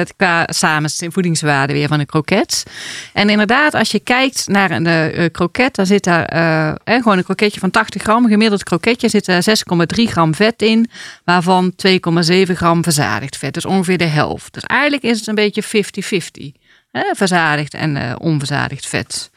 eh, 0.00 0.06
qua 0.16 0.44
samen 0.46 0.90
voedingswaarde 0.96 1.72
weer 1.72 1.88
van 1.88 2.00
een 2.00 2.06
kroket. 2.06 2.64
En 3.12 3.30
inderdaad, 3.30 3.74
als 3.74 3.90
je 3.90 4.00
kijkt 4.00 4.46
naar 4.48 4.70
een 4.70 4.86
eh, 4.86 5.30
kroket, 5.32 5.74
dan 5.74 5.86
zit 5.86 6.04
daar 6.04 6.24
eh, 6.24 6.68
eh, 6.68 6.74
gewoon 6.84 7.18
een 7.18 7.24
kroketje 7.24 7.60
van 7.60 7.70
80 7.70 8.02
gram. 8.02 8.24
Een 8.24 8.30
gemiddeld 8.30 8.62
kroketje 8.64 9.08
zit 9.08 9.26
er 9.28 9.42
6,3 9.42 10.04
gram 10.10 10.34
vet 10.34 10.62
in, 10.62 10.90
waarvan 11.24 11.72
2,7 11.76 12.52
gram 12.56 12.82
verzadigd 12.82 13.36
vet. 13.36 13.54
Dus 13.54 13.64
ongeveer 13.66 13.98
de 13.98 14.04
helft. 14.04 14.52
Dus 14.54 14.62
eigenlijk 14.62 15.02
is 15.02 15.18
het 15.18 15.26
een 15.28 15.34
beetje 15.34 15.62
50-50. 15.62 16.52
hè, 16.92 17.02
Verzadigd 17.12 17.74
en 17.74 18.20
onverzadigd 18.20 18.86
vet. 18.86 19.30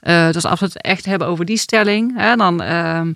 Dus 0.00 0.44
als 0.44 0.60
we 0.60 0.66
het 0.66 0.82
echt 0.82 1.04
hebben 1.04 1.28
over 1.28 1.44
die 1.44 1.56
stelling, 1.56 2.12
hè, 2.16 2.36
dan, 2.36 2.62
ehm, 2.62 3.12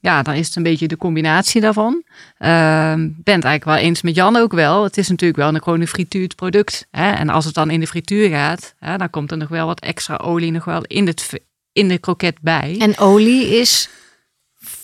ja, 0.00 0.22
dan 0.22 0.34
is 0.34 0.46
het 0.46 0.56
een 0.56 0.62
beetje 0.62 0.88
de 0.88 0.96
combinatie 0.96 1.60
daarvan. 1.60 2.02
Ehm 2.38 3.08
ben 3.30 3.34
het 3.34 3.44
eigenlijk 3.44 3.64
wel 3.64 3.88
eens 3.88 4.02
met 4.02 4.14
Jan 4.14 4.36
ook 4.36 4.52
wel. 4.52 4.84
Het 4.84 4.96
is 4.96 5.08
natuurlijk 5.08 5.38
wel 5.38 5.54
een, 5.54 5.62
gewoon 5.62 5.80
een 5.80 5.88
frituurd 5.88 6.36
product. 6.36 6.86
Hè? 6.90 7.10
En 7.10 7.28
als 7.28 7.44
het 7.44 7.54
dan 7.54 7.70
in 7.70 7.80
de 7.80 7.86
frituur 7.86 8.28
gaat, 8.28 8.74
hè, 8.78 8.96
dan 8.96 9.10
komt 9.10 9.30
er 9.30 9.36
nog 9.36 9.48
wel 9.48 9.66
wat 9.66 9.80
extra 9.80 10.16
olie 10.16 10.50
nog 10.50 10.64
wel 10.64 10.82
in, 10.82 11.06
het, 11.06 11.28
in 11.72 11.88
de 11.88 11.98
kroket 11.98 12.36
bij. 12.40 12.76
En 12.78 12.98
olie 12.98 13.58
is 13.58 13.88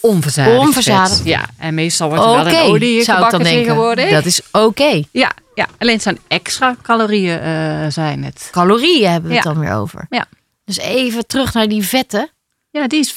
onverzadigd. 0.01 0.59
onverzadigd. 0.59 1.17
vet. 1.17 1.27
Ja, 1.27 1.49
en 1.59 1.75
meestal 1.75 2.09
wordt 2.09 2.25
er 2.25 2.31
wel 2.31 2.47
in 2.47 2.71
olie 2.71 3.05
gebakken 3.05 3.43
tegenwoordig. 3.43 4.11
Dat 4.11 4.25
is 4.25 4.41
oké. 4.53 5.03
Ja, 5.11 5.33
ja, 5.55 5.67
alleen 5.79 5.95
het 5.95 6.03
zijn 6.03 6.19
extra 6.29 6.77
calorieën 6.83 7.41
eh, 7.41 7.87
zijn 7.89 8.25
het. 8.25 8.49
Calorieën 8.53 9.11
hebben 9.11 9.31
we 9.31 9.37
het 9.37 9.45
dan 9.45 9.59
weer 9.59 9.75
over. 9.75 10.07
Ja. 10.11 10.27
Dus 10.67 10.79
even 10.79 11.27
terug 11.27 11.55
naar 11.55 11.69
die 11.69 11.83
vetten. 11.83 12.31
Ja, 12.71 12.87
die 12.87 12.99
is 12.99 13.13
50-50 13.13 13.17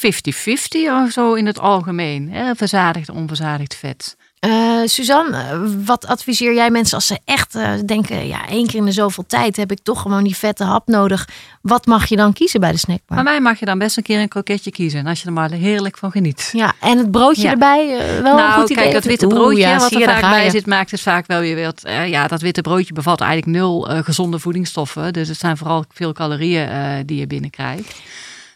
of 1.04 1.10
zo 1.10 1.34
in 1.34 1.46
het 1.46 1.58
algemeen. 1.58 2.30
Hè? 2.30 2.54
Verzadigd, 2.54 3.08
onverzadigd 3.08 3.74
vet. 3.74 4.16
Eh, 4.40 4.80
Suzanne, 4.84 5.60
wat 5.84 6.06
adviseer 6.06 6.54
jij 6.54 6.70
mensen 6.70 6.96
als 6.96 7.06
ze 7.06 7.18
echt 7.24 7.54
eh, 7.54 7.72
denken... 7.86 8.26
ja, 8.26 8.48
één 8.48 8.66
keer 8.66 8.78
in 8.78 8.84
de 8.84 8.92
zoveel 8.92 9.24
tijd 9.26 9.56
heb 9.56 9.70
ik 9.70 9.78
toch 9.82 10.00
gewoon 10.02 10.24
die 10.24 10.36
vette 10.36 10.64
hap 10.64 10.86
nodig. 10.88 11.28
Wat 11.62 11.86
mag 11.86 12.06
je 12.06 12.16
dan 12.16 12.32
kiezen 12.32 12.60
bij 12.60 12.72
de 12.72 12.78
snackbar? 12.78 13.16
Bij 13.16 13.24
mij 13.24 13.40
mag 13.40 13.58
je 13.58 13.64
dan 13.64 13.78
best 13.78 13.96
een 13.96 14.02
keer 14.02 14.20
een 14.20 14.28
kroketje 14.28 14.70
kiezen. 14.70 15.06
Als 15.06 15.20
je 15.20 15.26
er 15.26 15.32
maar 15.32 15.50
heerlijk 15.50 15.98
van 15.98 16.10
geniet. 16.10 16.50
Ja, 16.52 16.72
en 16.80 16.98
het 16.98 17.10
broodje 17.10 17.42
Ja. 17.42 17.50
erbij, 17.50 17.98
eh, 17.98 18.22
wel 18.22 18.30
een 18.30 18.36
nou, 18.36 18.60
goed 18.60 18.70
idee. 18.70 18.82
kijk, 18.82 18.94
dat 18.94 19.04
witte 19.04 19.24
Oeh, 19.26 19.34
broodje 19.34 19.58
ja, 19.58 19.78
wat 19.78 19.92
er 19.92 20.02
vaak 20.02 20.20
bij 20.20 20.44
je. 20.44 20.50
zit, 20.50 20.66
maakt 20.66 20.90
het 20.90 21.00
vaak 21.00 21.26
wel 21.26 21.40
weer 21.40 21.64
wat. 21.64 21.82
ja, 22.06 22.26
dat 22.26 22.40
witte 22.40 22.60
broodje 22.60 22.92
bevat 22.92 23.20
eigenlijk 23.20 23.58
nul 23.58 23.80
gezonde 24.02 24.38
voedingsstoffen. 24.38 25.12
Dus 25.12 25.28
het 25.28 25.38
zijn 25.38 25.56
vooral 25.56 25.84
veel 25.92 26.12
calorieën 26.12 26.68
die 27.06 27.18
je 27.18 27.26
binnenkrijgt. 27.26 28.00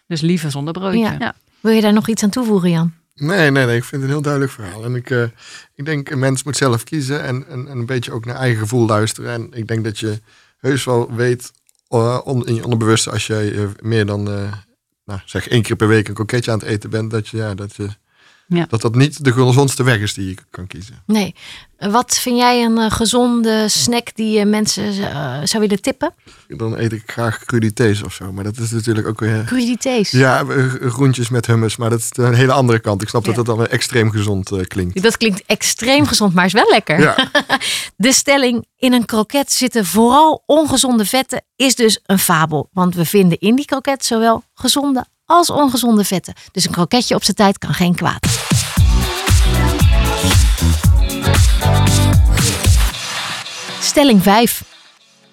Dus 0.06 0.20
liever 0.20 0.50
zonder 0.50 0.72
broodje. 0.72 1.16
Ja. 1.18 1.35
Wil 1.61 1.72
je 1.72 1.80
daar 1.80 1.92
nog 1.92 2.09
iets 2.09 2.22
aan 2.22 2.30
toevoegen, 2.30 2.70
Jan? 2.70 2.92
Nee, 3.14 3.50
nee, 3.50 3.66
nee. 3.66 3.77
Ik 3.77 3.85
vind 3.85 3.92
het 3.92 4.03
een 4.03 4.09
heel 4.16 4.22
duidelijk 4.22 4.53
verhaal. 4.53 4.85
En 4.85 4.94
ik, 4.94 5.11
eh, 5.11 5.22
ik 5.74 5.85
denk, 5.85 6.11
een 6.11 6.18
mens 6.18 6.42
moet 6.42 6.57
zelf 6.57 6.85
kiezen 6.85 7.22
en, 7.22 7.46
en, 7.48 7.68
en 7.68 7.79
een 7.79 7.87
beetje 7.87 8.12
ook 8.12 8.24
naar 8.24 8.37
eigen 8.37 8.59
gevoel 8.59 8.87
luisteren. 8.87 9.31
En 9.33 9.48
ik 9.53 9.66
denk 9.68 9.85
dat 9.85 9.98
je 9.98 10.20
heus 10.59 10.85
wel 10.85 11.14
weet, 11.14 11.53
on- 11.88 12.46
in 12.46 12.55
je 12.55 12.62
onderbewuste, 12.64 13.11
als 13.11 13.27
jij 13.27 13.53
eh, 13.53 13.64
meer 13.81 14.07
dan, 14.07 14.22
nou, 15.05 15.20
zeg 15.24 15.48
één 15.48 15.62
keer 15.62 15.77
per 15.77 15.88
week 15.88 16.09
een 16.09 16.14
kroketje 16.14 16.50
aan 16.50 16.59
het 16.59 16.68
eten 16.68 16.90
bent, 16.90 17.11
dat 17.11 17.29
je, 17.29 17.37
ja, 17.37 17.55
dat, 17.55 17.74
je, 17.77 17.88
Ja. 18.54 18.66
dat 18.68 18.80
dat 18.80 18.94
niet 18.94 19.24
de 19.24 19.32
gezondste 19.32 19.82
weg 19.82 19.98
is 20.00 20.14
die 20.14 20.28
je 20.28 20.36
kan 20.50 20.66
kiezen. 20.66 21.02
Nee. 21.06 21.34
Wat 21.78 22.14
vind 22.18 22.36
jij 22.36 22.64
een 22.64 22.78
eh, 22.78 22.90
gezonde 22.90 23.68
snack 23.68 24.14
die 24.14 24.38
je 24.38 24.44
mensen 24.44 24.84
eh, 24.84 25.38
zou 25.44 25.62
willen 25.62 25.80
tippen? 25.82 26.14
Dan 26.48 26.78
eet 26.78 26.92
ik 26.92 27.02
graag 27.06 27.44
crudités 27.44 28.02
of 28.02 28.14
zo. 28.14 28.32
Maar 28.32 28.44
dat 28.44 28.56
is 28.58 28.70
natuurlijk 28.70 29.06
ook 29.06 29.20
weer... 29.20 29.44
Crudités. 29.44 30.10
Ja, 30.10 30.44
eh, 30.44 30.72
groentjes 30.90 31.28
met 31.28 31.46
hummus. 31.46 31.76
Maar 31.76 31.90
dat 31.90 31.98
is 31.98 32.10
een 32.12 32.34
hele 32.34 32.52
andere 32.52 32.78
kant. 32.78 33.02
Ik 33.02 33.08
snap 33.08 33.24
Ja. 33.26 33.32
dat 33.32 33.46
dat 33.46 33.56
dan 33.56 33.66
extreem 33.66 34.10
gezond 34.10 34.52
eh, 34.52 34.64
klinkt. 34.66 35.02
Dat 35.02 35.16
klinkt 35.16 35.42
extreem 35.46 36.06
gezond, 36.06 36.34
maar 36.34 36.44
is 36.44 36.52
wel 36.52 36.68
lekker. 36.70 37.00
Ja, 37.00 37.30
De 37.96 38.12
stelling 38.12 38.66
in 38.76 38.92
een 38.92 39.04
kroket 39.04 39.52
zitten 39.52 39.84
vooral 39.86 40.42
ongezonde 40.46 41.04
vetten 41.04 41.42
is 41.56 41.74
dus 41.74 42.00
een 42.06 42.18
fabel. 42.18 42.68
Want 42.72 42.94
we 42.94 43.04
vinden 43.04 43.38
in 43.38 43.54
die 43.54 43.64
kroket 43.64 44.04
zowel 44.04 44.42
gezonde 44.54 45.04
als 45.26 45.50
ongezonde 45.50 46.04
vetten. 46.04 46.34
Dus 46.52 46.64
een 46.66 46.72
kroketje 46.72 47.14
op 47.14 47.24
zijn 47.24 47.37
tijd 47.37 47.58
kan 47.58 47.74
geen 47.74 47.94
kwaad. 47.94 48.26
Stelling 53.80 54.22
5. 54.22 54.62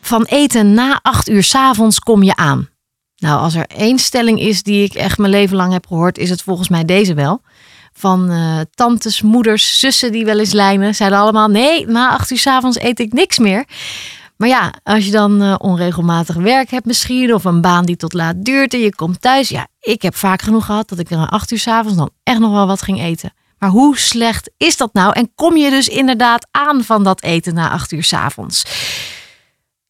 Van 0.02 0.24
eten 0.24 0.74
na 0.74 1.00
8 1.02 1.30
uur 1.30 1.44
's 1.44 1.56
avonds 1.56 2.00
kom 2.00 2.24
je 2.24 2.36
aan. 2.36 2.70
Nou, 3.16 3.40
als 3.40 3.56
er 3.56 3.66
één 3.68 4.00
stelling 4.00 4.40
is 4.40 4.64
die 4.64 4.84
ik 4.84 4.94
echt 4.94 5.18
mijn 5.18 5.32
leven 5.32 5.56
lang 5.56 5.74
heb 5.74 5.88
gehoord, 5.88 6.18
is 6.18 6.30
het 6.30 6.42
volgens 6.42 6.70
mij 6.70 6.86
deze 6.86 7.14
wel. 7.14 7.42
Van 7.94 8.30
eh, 8.30 8.60
tantes, 8.76 9.22
moeders, 9.22 9.80
zussen 9.80 10.12
die 10.12 10.26
wel 10.26 10.40
eens 10.40 10.52
lijnen, 10.52 10.96
zeiden 10.96 11.20
allemaal: 11.20 11.48
nee, 11.48 11.88
na 11.88 12.10
8 12.10 12.32
uur 12.32 12.38
's 12.38 12.48
avonds 12.48 12.80
eet 12.80 13.00
ik 13.00 13.14
niks 13.14 13.40
meer. 13.40 13.66
Maar 14.42 14.50
ja, 14.50 14.74
als 14.84 15.06
je 15.06 15.12
dan 15.12 15.42
eh, 15.42 15.56
onregelmatig 15.58 16.36
werk 16.36 16.70
hebt 16.72 16.86
misschien, 16.86 17.34
of 17.34 17.44
een 17.44 17.62
baan 17.62 17.86
die 17.86 17.96
tot 17.96 18.14
laat 18.14 18.36
duurt 18.38 18.74
en 18.74 18.80
je 18.80 18.96
komt 18.96 19.22
thuis. 19.22 19.50
Ja, 19.50 19.68
ik 19.80 20.02
heb 20.02 20.16
vaak 20.16 20.42
genoeg 20.42 20.66
gehad 20.66 20.90
dat 20.90 21.00
ik 21.00 21.12
er 21.12 21.28
8 21.30 21.52
uur 21.52 21.60
's 21.60 21.68
avonds 21.68 21.98
dan 21.98 22.10
echt 22.24 22.40
nog 22.40 22.52
wel 22.52 22.68
wat 22.68 22.82
ging 22.82 23.02
eten. 23.02 23.34
Maar 23.58 23.70
hoe 23.70 23.98
slecht 23.98 24.52
is 24.58 24.78
dat 24.78 24.94
nou? 24.94 25.14
En 25.14 25.32
kom 25.36 25.58
je 25.58 25.70
dus 25.70 25.88
inderdaad 25.88 26.48
aan 26.52 26.84
van 26.84 27.04
dat 27.04 27.24
eten 27.24 27.54
na 27.54 27.70
8 27.70 27.92
uur 27.92 28.04
's 28.04 28.14
avonds? 28.14 28.66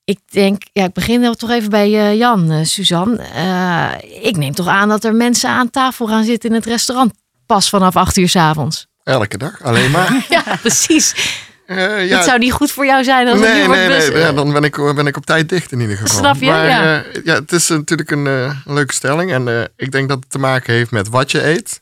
Ik 0.04 0.20
denk, 0.26 0.64
ja, 0.74 0.84
ik 0.84 0.94
begin 0.94 1.34
toch 1.34 1.50
even 1.50 1.70
bij 1.70 2.00
eh, 2.00 2.18
Jan, 2.18 2.52
eh, 2.52 2.64
Suzanne. 2.66 3.16
Ik 4.22 4.38
neem 4.38 4.54
toch 4.54 4.68
aan 4.68 4.90
dat 4.90 5.04
er 5.04 5.16
mensen 5.16 5.50
aan 5.50 5.70
tafel 5.70 6.08
gaan 6.08 6.24
zitten 6.24 6.50
in 6.50 6.56
het 6.56 6.66
restaurant 6.66 7.14
pas 7.46 7.70
vanaf 7.70 7.96
8 7.96 8.18
uur 8.18 8.30
's 8.30 8.36
avonds. 8.36 8.88
elke 9.04 9.38
dag. 9.38 9.62
Alleen 9.64 9.92
maar. 9.92 10.26
Ja, 10.30 10.44
precies. 10.62 11.16
Eh, 11.78 12.08
ja, 12.10 12.16
Het 12.16 12.26
zou 12.26 12.40
niet 12.40 12.52
goed 12.52 12.72
voor 12.72 12.86
jou 12.86 13.04
zijn 13.04 13.28
als 13.28 13.40
het 13.40 13.48
nu 13.48 13.54
nee, 13.54 13.66
wordt 13.66 13.80
nee, 13.88 14.10
nee. 14.10 14.20
Ja, 14.20 14.32
dan 14.34 14.54
ben 14.54 14.64
ik, 14.64 14.76
ben 14.96 15.08
ik 15.08 15.18
op 15.18 15.26
tijd 15.26 15.50
dicht 15.50 15.72
in 15.72 15.80
ieder 15.80 15.98
geval. 15.98 16.18
Snap 16.20 16.36
je? 16.36 16.46
Maar, 16.46 16.66
Ja. 16.68 17.04
eh, 17.04 17.24
ja, 17.24 17.34
het 17.34 17.52
is 17.52 17.68
natuurlijk 17.70 18.12
een, 18.12 18.28
eh, 18.28 18.56
leuke 18.66 18.94
stelling. 18.94 19.32
En 19.32 19.72
ik 19.76 19.92
denk 19.92 20.10
dat 20.10 20.20
het 20.20 20.30
te 20.30 20.40
maken 20.40 20.74
heeft 20.74 20.92
met 20.92 21.10
wat 21.10 21.32
je 21.32 21.44
eet. 21.48 21.82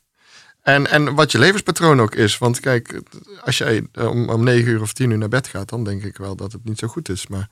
En, 0.62 0.88
en 0.91 1.15
wat 1.15 1.32
je 1.32 1.39
levenspatroon 1.39 2.02
ook 2.02 2.15
is. 2.15 2.38
Want 2.38 2.60
kijk, 2.60 3.02
als 3.43 3.58
jij 3.58 3.88
om, 3.99 4.30
om 4.30 4.43
9 4.43 4.71
uur 4.71 4.82
of 4.82 4.93
10 4.93 5.10
uur 5.12 5.17
naar 5.17 5.30
bed 5.30 5.47
gaat, 5.47 5.69
dan 5.69 5.84
denk 5.84 6.04
ik 6.04 6.17
wel 6.17 6.36
dat 6.36 6.52
het 6.52 6.65
niet 6.65 6.80
zo 6.80 6.88
goed 6.88 7.10
is. 7.10 7.28
Maar 7.28 7.47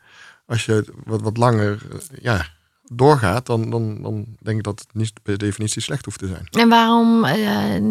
als 0.45 0.65
je 0.65 0.85
wat, 1.03 1.21
wat 1.21 1.37
langer 1.37 1.77
ja, 2.21 2.45
doorgaat, 2.83 3.45
dan, 3.45 3.69
dan, 3.69 4.01
dan 4.01 4.25
denk 4.39 4.57
ik 4.57 4.63
dat 4.63 4.79
het 4.79 4.87
niet 4.93 5.13
per 5.23 5.37
definitie 5.37 5.81
slecht 5.81 6.05
hoeft 6.05 6.19
te 6.19 6.27
zijn. 6.27 6.47
En 6.51 6.69
waarom 6.69 7.25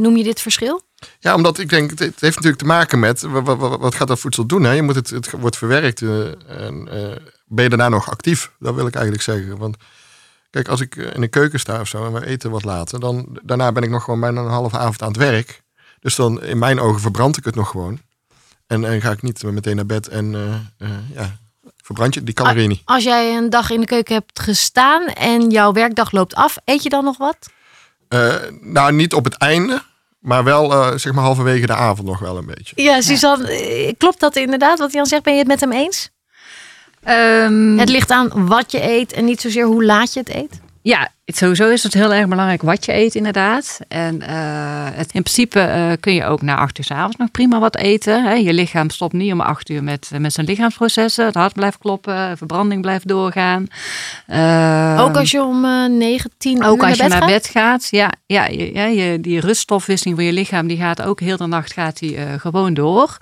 noem 0.00 0.16
je 0.16 0.24
dit 0.24 0.40
verschil? 0.40 0.82
Ja, 1.18 1.34
omdat 1.34 1.58
ik 1.58 1.68
denk, 1.68 1.90
het, 1.90 2.00
heeft 2.00 2.20
natuurlijk 2.22 2.58
te 2.58 2.64
maken 2.64 2.98
met 2.98 3.20
wa- 3.20 3.42
wa- 3.42 3.56
wa- 3.56 3.78
wat, 3.78 3.94
gaat 3.94 4.08
dat 4.08 4.18
voedsel 4.18 4.46
doen? 4.46 4.62
Hè? 4.62 4.72
Je 4.72 4.82
moet 4.82 4.94
het, 4.94 5.10
het 5.10 5.30
wordt 5.30 5.56
verwerkt 5.56 6.02
eh, 6.02 6.26
en 6.46 6.88
eh, 6.90 7.16
ben 7.46 7.64
je 7.64 7.68
daarna 7.68 7.88
nog 7.88 8.10
actief? 8.10 8.50
Dat 8.58 8.74
wil 8.74 8.86
ik 8.86 8.94
eigenlijk 8.94 9.24
zeggen. 9.24 9.58
Want 9.58 9.76
kijk, 10.50 10.68
als 10.68 10.80
ik 10.80 10.96
eh, 10.96 11.14
in 11.14 11.20
de 11.20 11.28
keuken 11.28 11.60
sta 11.60 11.80
of 11.80 11.88
zo 11.88 12.06
en 12.06 12.12
we 12.12 12.26
eten 12.26 12.50
wat 12.50 12.64
later, 12.64 13.00
dan 13.00 13.38
daarna 13.42 13.72
ben 13.72 13.82
ik 13.82 13.90
nog 13.90 14.04
gewoon 14.04 14.20
bijna 14.20 14.40
een 14.40 14.48
halve 14.50 14.78
avond 14.78 15.02
aan 15.02 15.08
het 15.08 15.16
werk. 15.16 15.62
Dus 16.00 16.14
dan 16.14 16.42
in 16.42 16.58
mijn 16.58 16.80
ogen 16.80 17.00
verbrand 17.00 17.36
ik 17.36 17.44
het 17.44 17.54
nog 17.54 17.70
gewoon. 17.70 18.00
En, 18.66 18.84
en 18.84 19.00
ga 19.00 19.10
ik 19.10 19.22
niet 19.22 19.42
meteen 19.42 19.76
naar 19.76 19.86
bed 19.86 20.08
en 20.08 20.30
ja, 21.14 21.38
verbrand 21.76 22.14
je 22.14 22.22
die 22.24 22.34
calorieën 22.34 22.68
niet. 22.68 22.82
Als 22.84 23.04
jij 23.04 23.36
een 23.36 23.50
dag 23.50 23.70
in 23.70 23.80
de 23.80 23.86
keuken 23.86 24.14
hebt 24.14 24.40
gestaan 24.40 25.06
en 25.06 25.50
jouw 25.50 25.72
werkdag 25.72 26.10
loopt 26.12 26.34
af, 26.34 26.56
eet 26.64 26.82
je 26.82 26.88
dan 26.88 27.04
nog 27.04 27.16
wat? 27.16 27.50
Nou, 28.60 28.92
niet 28.92 29.14
op 29.14 29.24
het 29.24 29.34
einde, 29.34 29.82
maar 30.26 30.44
wel 30.44 30.72
eh, 30.72 30.98
zeg 30.98 31.12
maar 31.12 31.24
halverwege 31.24 31.66
de 31.66 31.74
avond 31.74 32.08
nog 32.08 32.18
wel 32.18 32.36
een 32.36 32.46
beetje. 32.46 32.82
Ja, 32.82 33.00
Suzanne, 33.00 33.50
eh, 33.50 33.92
klopt 33.98 34.20
dat 34.20 34.36
inderdaad 34.36 34.78
wat 34.78 34.92
Jan 34.92 35.06
zegt? 35.06 35.22
Ben 35.22 35.32
je 35.32 35.38
het 35.38 35.48
met 35.48 35.60
hem 35.60 35.72
eens? 35.72 36.10
Ehm, 37.02 37.78
Het 37.78 37.88
ligt 37.88 38.10
aan 38.10 38.46
wat 38.46 38.72
je 38.72 38.82
eet 38.82 39.12
en 39.12 39.24
niet 39.24 39.40
zozeer 39.40 39.64
hoe 39.64 39.84
laat 39.84 40.12
je 40.12 40.20
het 40.20 40.34
eet. 40.34 40.60
Ja, 40.82 41.08
Sowieso 41.34 41.68
is 41.68 41.82
het 41.82 41.94
heel 41.94 42.14
erg 42.14 42.28
belangrijk 42.28 42.62
wat 42.62 42.84
je 42.84 42.94
eet, 42.94 43.14
inderdaad. 43.14 43.78
En 43.88 44.14
uh, 44.14 44.28
het, 44.92 45.12
in 45.12 45.22
principe 45.22 45.58
uh, 45.58 45.92
kun 46.00 46.14
je 46.14 46.24
ook 46.24 46.42
na 46.42 46.56
acht 46.56 46.78
uur 46.78 46.84
s 46.84 46.90
avonds 46.90 47.16
nog 47.16 47.30
prima 47.30 47.58
wat 47.58 47.76
eten. 47.76 48.24
Hè. 48.24 48.32
Je 48.32 48.52
lichaam 48.52 48.90
stopt 48.90 49.12
niet 49.12 49.32
om 49.32 49.40
acht 49.40 49.68
uur 49.68 49.82
met, 49.82 50.10
met 50.18 50.32
zijn 50.32 50.46
lichaamsprocessen. 50.46 51.24
Het 51.24 51.34
hart 51.34 51.52
blijft 51.52 51.78
kloppen, 51.78 52.30
de 52.30 52.36
verbranding 52.36 52.82
blijft 52.82 53.08
doorgaan. 53.08 53.66
Uh, 54.28 55.04
ook 55.04 55.16
als 55.16 55.30
je 55.30 55.42
om 55.42 55.60
9, 55.98 56.30
10 56.38 56.64
ook 56.64 56.76
uur 56.76 56.88
als 56.88 56.98
naar 56.98 57.06
je 57.06 57.12
naar 57.12 57.22
gaat? 57.22 57.30
bed 57.30 57.48
gaat. 57.48 57.88
Ja, 57.90 58.12
ja, 58.26 58.46
ja 58.48 58.84
je, 58.84 59.20
die 59.20 59.40
ruststofwisseling 59.40 60.16
van 60.16 60.26
je 60.26 60.32
lichaam 60.32 60.66
die 60.66 60.76
gaat 60.76 61.02
ook 61.02 61.20
heel 61.20 61.36
de 61.36 61.46
nacht 61.46 61.72
gaat 61.72 61.98
die, 61.98 62.18
gewoon 62.38 62.74
door. 62.74 63.16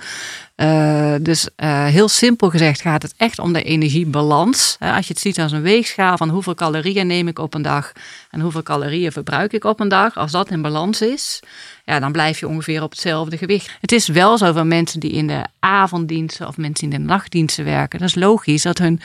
Uh, 0.56 1.14
dus 1.20 1.48
uh, 1.56 1.84
heel 1.84 2.08
simpel 2.08 2.50
gezegd 2.50 2.80
gaat 2.80 3.02
het 3.02 3.14
echt 3.16 3.38
om 3.38 3.52
de 3.52 3.62
energiebalans. 3.62 4.76
Uh, 4.80 4.96
als 4.96 5.06
je 5.06 5.12
het 5.12 5.22
ziet 5.22 5.40
als 5.40 5.52
een 5.52 5.62
weegschaal 5.62 6.16
van 6.16 6.28
hoeveel 6.28 6.54
calorieën 6.54 7.06
neem 7.06 7.28
ik 7.28 7.38
op 7.38 7.54
een 7.54 7.62
dag 7.62 7.92
en 8.30 8.40
hoeveel 8.40 8.62
calorieën 8.62 9.12
verbruik 9.12 9.52
ik 9.52 9.64
op 9.64 9.80
een 9.80 9.88
dag. 9.88 10.16
Als 10.16 10.32
dat 10.32 10.50
in 10.50 10.62
balans 10.62 11.00
is, 11.00 11.40
ja, 11.84 12.00
dan 12.00 12.12
blijf 12.12 12.40
je 12.40 12.48
ongeveer 12.48 12.82
op 12.82 12.90
hetzelfde 12.90 13.38
gewicht. 13.38 13.70
Het 13.80 13.92
is 13.92 14.08
wel 14.08 14.38
zo 14.38 14.52
voor 14.52 14.66
mensen 14.66 15.00
die 15.00 15.10
in 15.10 15.26
de 15.26 15.44
avonddiensten 15.58 16.46
of 16.46 16.56
mensen 16.56 16.90
in 16.90 16.98
de 16.98 17.04
nachtdiensten 17.04 17.64
werken. 17.64 17.98
Dat 17.98 18.08
is 18.08 18.14
logisch 18.14 18.62
dat 18.62 18.78
hun 18.78 19.00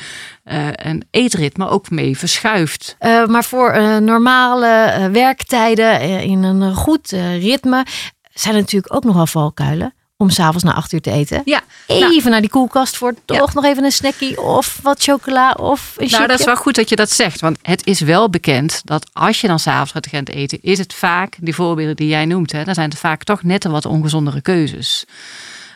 een 0.75 1.03
eetritme 1.11 1.67
ook 1.67 1.89
mee 1.89 2.17
verschuift. 2.17 2.95
maar 3.27 3.43
voor 3.43 4.01
normale 4.01 5.09
werktijden 5.11 6.01
in 6.21 6.43
een 6.43 6.73
goed 6.73 7.11
ritme 7.39 7.85
zijn 8.33 8.55
er 8.55 8.59
natuurlijk 8.59 8.95
ook 8.95 9.03
nogal 9.03 9.27
valkuilen 9.27 9.93
om 10.21 10.29
s'avonds 10.29 10.63
na 10.63 10.73
acht 10.73 10.93
uur 10.93 11.01
te 11.01 11.11
eten. 11.11 11.41
Ja, 11.45 11.61
even 11.87 12.09
nou, 12.09 12.29
naar 12.29 12.41
die 12.41 12.49
koelkast 12.49 12.97
voor 12.97 13.13
toch 13.25 13.37
ja. 13.37 13.53
nog 13.53 13.65
even 13.65 13.83
een 13.83 13.91
snackie 13.91 14.41
of 14.41 14.79
wat 14.81 15.03
chocola 15.03 15.51
of 15.51 15.93
een 15.97 16.09
Nou, 16.09 16.27
dat 16.27 16.39
is 16.39 16.45
wel 16.45 16.55
goed 16.55 16.75
dat 16.75 16.89
je 16.89 16.95
dat 16.95 17.11
zegt. 17.11 17.41
Want 17.41 17.57
het 17.61 17.85
is 17.85 17.99
wel 17.99 18.29
bekend 18.29 18.81
dat 18.83 19.09
als 19.13 19.41
je 19.41 19.47
dan 19.47 19.59
s'avonds 19.59 19.91
gaat 19.91 20.07
gaan 20.07 20.23
eten, 20.23 20.59
is 20.61 20.77
het 20.77 20.93
vaak, 20.93 21.35
die 21.39 21.55
voorbeelden 21.55 21.95
die 21.95 22.07
jij 22.07 22.25
noemt, 22.25 22.51
hè, 22.51 22.63
dan 22.63 22.73
zijn 22.73 22.89
het 22.89 22.99
vaak 22.99 23.23
toch 23.23 23.43
net 23.43 23.63
een 23.63 23.71
wat 23.71 23.85
ongezondere 23.85 24.41
keuzes. 24.41 25.05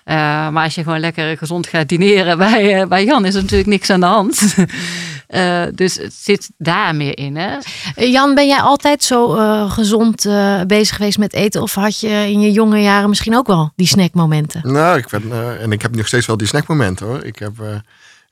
Uh, 0.06 0.16
maar 0.50 0.64
als 0.64 0.76
je 0.76 0.84
gewoon 0.84 1.00
lekker 1.00 1.38
gezond 1.38 1.68
gaat 1.68 1.90
dineren 1.90 2.38
bij, 2.38 2.82
uh, 2.82 2.88
bij 2.88 3.06
Jan, 3.06 3.26
is 3.26 3.36
er 3.36 3.42
natuurlijk 3.42 3.70
niks 3.70 3.90
aan 3.90 4.00
de 4.00 4.06
hand. 4.06 4.56
Uh, 5.34 5.64
dus 5.76 5.98
het 5.98 6.14
zit 6.14 6.50
daar 6.58 6.96
meer 6.96 7.18
in. 7.18 7.36
Hè? 7.36 7.58
Jan, 7.96 8.36
ben 8.36 8.48
jij 8.48 8.60
altijd 8.60 9.04
zo 9.04 9.28
gezond 9.70 10.28
bezig 10.68 10.96
geweest 10.96 11.18
met 11.18 11.34
eten? 11.34 11.62
Of 11.62 11.74
had 11.74 12.00
je 12.00 12.08
in 12.08 12.42
je 12.42 12.52
jonge 12.52 12.82
jaren 12.82 13.10
misschien 13.10 13.36
ook 13.36 13.48
wel 13.48 13.72
die 13.76 13.88
snackmomenten? 13.88 14.62
Nou, 14.72 14.98
ik 14.98 15.08
ben, 15.10 15.60
en 15.60 15.72
ik 15.72 15.82
heb 15.82 15.96
nog 15.96 16.08
steeds 16.08 16.26
wel 16.26 16.38
die 16.38 16.48
snackmomenten 16.48 17.06
hoor. 17.06 17.24
Ik, 17.24 17.40
heb, 17.40 17.54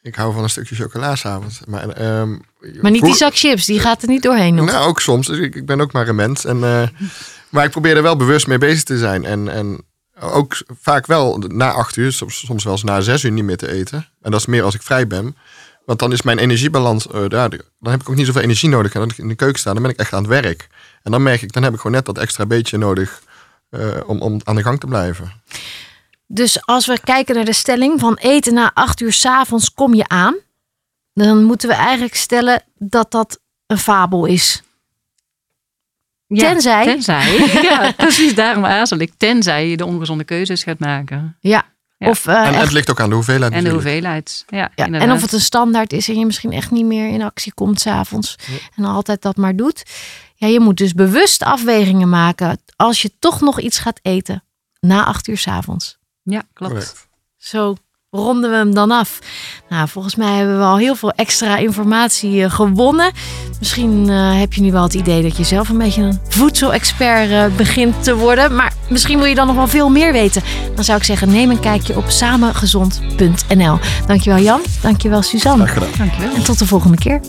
ik 0.02 0.16
hou 0.16 0.34
van 0.34 0.44
een 0.44 0.50
stukje 0.50 0.76
chocola 0.76 1.16
s'avonds. 1.16 1.60
Maar, 1.68 2.20
um, 2.20 2.42
maar 2.82 2.92
niet 2.92 3.04
die 3.04 3.16
zak 3.16 3.36
chips, 3.36 3.66
die 3.66 3.80
gaat 3.80 4.02
er 4.02 4.08
niet 4.08 4.24
doorheen 4.24 4.56
nog. 4.56 4.66
Nou, 4.66 4.88
ook 4.88 5.02
soms. 5.02 5.28
Dus 5.28 5.38
ik, 5.38 5.56
ik 5.56 5.66
ben 5.66 5.82
ook 5.82 5.92
maar 5.92 6.08
een 6.08 6.16
mens. 6.16 6.46
En, 6.46 6.60
maar 7.50 7.66
ik 7.66 7.72
probeer 7.72 7.96
er 7.96 8.04
wel 8.04 8.16
bewust 8.16 8.48
mee 8.48 8.58
bezig 8.58 8.84
te 8.84 8.98
zijn. 8.98 9.26
En, 9.26 9.50
en 9.50 9.86
ook 10.22 10.62
vaak 10.82 11.06
wel 11.06 11.38
na 11.48 11.72
acht 11.72 11.96
uur, 11.96 12.12
soms, 12.12 12.46
soms 12.46 12.64
wel 12.64 12.74
eens 12.74 12.84
na 12.84 13.02
zes 13.02 13.24
uur 13.24 13.32
niet 13.32 13.44
meer 13.44 13.58
te 13.58 13.72
eten. 13.72 14.08
En 14.22 14.32
dat 14.32 14.40
is 14.40 14.46
meer 14.46 14.64
als 14.64 14.76
ik 14.76 14.82
vrij 14.82 15.08
ben. 15.08 15.36
Want 15.86 16.00
dan 16.00 16.12
is 16.12 16.22
mijn 16.22 16.38
energiebalans, 16.38 17.08
uh, 17.08 17.28
daar, 17.28 17.50
dan 17.50 17.92
heb 17.92 18.02
ik 18.02 18.10
ook 18.10 18.16
niet 18.16 18.26
zoveel 18.26 18.42
energie 18.42 18.70
nodig. 18.70 18.94
En 18.94 19.02
als 19.02 19.12
ik 19.12 19.18
in 19.18 19.28
de 19.28 19.36
keuken 19.36 19.60
sta, 19.60 19.74
dan 19.74 19.82
ben 19.82 19.92
ik 19.92 19.98
echt 19.98 20.14
aan 20.14 20.22
het 20.22 20.42
werk. 20.42 20.68
En 21.04 21.12
dan 21.12 21.24
merk 21.24 21.42
ik, 21.42 21.54
dan 21.54 21.64
heb 21.64 21.74
ik 21.74 21.78
gewoon 21.80 21.96
net 21.96 22.06
dat 22.06 22.18
extra 22.18 22.46
beetje 22.46 22.78
nodig 22.78 23.22
uh, 23.70 23.98
om, 24.06 24.22
om 24.22 24.40
aan 24.44 24.56
de 24.56 24.64
gang 24.64 24.80
te 24.80 24.88
blijven. 24.88 25.32
Dus 26.28 26.66
als 26.66 26.86
we 26.86 27.00
kijken 27.04 27.36
naar 27.36 27.46
de 27.46 27.54
stelling 27.54 28.00
van 28.00 28.16
eten 28.16 28.54
na 28.54 28.72
acht 28.74 29.02
uur 29.02 29.14
s'avonds 29.14 29.74
kom 29.74 29.94
je 29.94 30.08
aan. 30.08 30.36
Dan 31.14 31.44
moeten 31.44 31.70
we 31.70 31.76
eigenlijk 31.76 32.16
stellen 32.16 32.64
dat 32.78 33.12
dat 33.12 33.40
een 33.68 33.78
fabel 33.78 34.26
is. 34.26 34.64
Ja, 36.28 36.50
tenzij. 36.50 36.86
Tenzij. 36.86 37.38
ja, 37.70 37.92
precies. 37.92 38.36
Daarom 38.36 38.66
aarzel 38.66 38.98
ik. 38.98 39.12
Tenzij 39.18 39.68
je 39.68 39.78
de 39.78 39.86
ongezonde 39.86 40.24
keuzes 40.24 40.64
gaat 40.64 40.80
maken. 40.80 41.38
Ja. 41.40 41.71
Ja. 42.02 42.10
Of, 42.10 42.28
uh, 42.28 42.48
en 42.48 42.54
het 42.54 42.72
ligt 42.72 42.90
ook 42.90 43.00
aan 43.00 43.10
de 43.10 43.16
hoeveelheid. 43.16 43.52
En 43.52 43.64
de 43.64 43.70
hoeveelheid. 43.70 44.46
Ja. 44.48 44.72
En 44.76 45.12
of 45.12 45.22
het 45.22 45.32
een 45.32 45.42
standaard 45.42 45.94
is 45.94 46.10
en 46.10 46.20
je 46.20 46.26
misschien 46.26 46.52
echt 46.52 46.72
niet 46.72 46.86
meer 46.86 47.08
in 47.10 47.22
actie 47.22 47.54
komt 47.54 47.80
s'avonds. 47.80 48.36
Ja. 48.48 48.58
En 48.76 48.86
altijd 48.86 49.22
dat 49.22 49.38
maar 49.38 49.56
doet. 49.56 49.84
Ja, 50.36 50.48
je 50.48 50.60
moet 50.60 50.78
dus 50.78 50.94
bewust 50.94 51.44
afwegingen 51.44 52.10
maken 52.10 52.62
als 52.76 53.02
je 53.02 53.12
toch 53.20 53.42
nog 53.42 53.60
iets 53.60 53.80
gaat 53.80 54.00
eten 54.02 54.44
na 54.80 55.06
acht 55.06 55.28
uur 55.28 55.38
s'avonds. 55.38 55.98
Ja, 56.24 56.44
klopt. 56.54 56.74
Correct. 56.74 57.08
Zo 57.38 57.76
ronden 58.18 58.50
we 58.50 58.56
hem 58.56 58.74
dan 58.74 58.92
af. 58.92 59.20
Nou, 59.70 59.88
volgens 59.88 60.16
mij 60.16 60.38
hebben 60.38 60.58
we 60.58 60.64
al 60.64 60.78
heel 60.78 60.96
veel 60.96 61.12
extra 61.12 61.58
informatie 61.58 62.36
uh, 62.36 62.52
gewonnen. 62.52 63.12
Misschien 63.60 64.08
uh, 64.08 64.40
heb 64.40 64.54
je 64.54 64.62
nu 64.62 64.72
wel 64.72 64.84
het 64.84 64.94
idee 64.94 65.22
dat 65.22 65.38
je 65.38 65.44
zelf 65.44 65.70
een 65.70 65.78
beetje 65.78 66.02
een 66.02 66.20
voedselexpert 66.28 67.30
uh, 67.30 67.46
begint 67.56 68.04
te 68.04 68.16
worden. 68.16 68.56
Maar 68.56 68.74
misschien 68.90 69.18
wil 69.18 69.28
je 69.28 69.36
dan 69.36 69.48
nog 69.48 69.56
wel 69.56 69.68
veel 69.68 69.90
meer 69.90 70.14
weten. 70.14 70.42
Dan 70.76 70.84
zou 70.84 70.98
ik 70.98 71.04
zeggen, 71.04 71.32
neem 71.32 71.50
een 71.50 71.60
kijkje 71.60 71.98
op 71.98 72.10
samengezond.nl. 72.10 73.80
Dankjewel 74.08 74.40
Jan, 74.40 74.62
dankjewel 74.82 75.22
Suzanne. 75.22 75.66
Dankjewel. 75.98 76.34
En 76.36 76.44
tot 76.44 76.60
de 76.60 76.66
volgende 76.66 76.98
keer. 76.98 77.20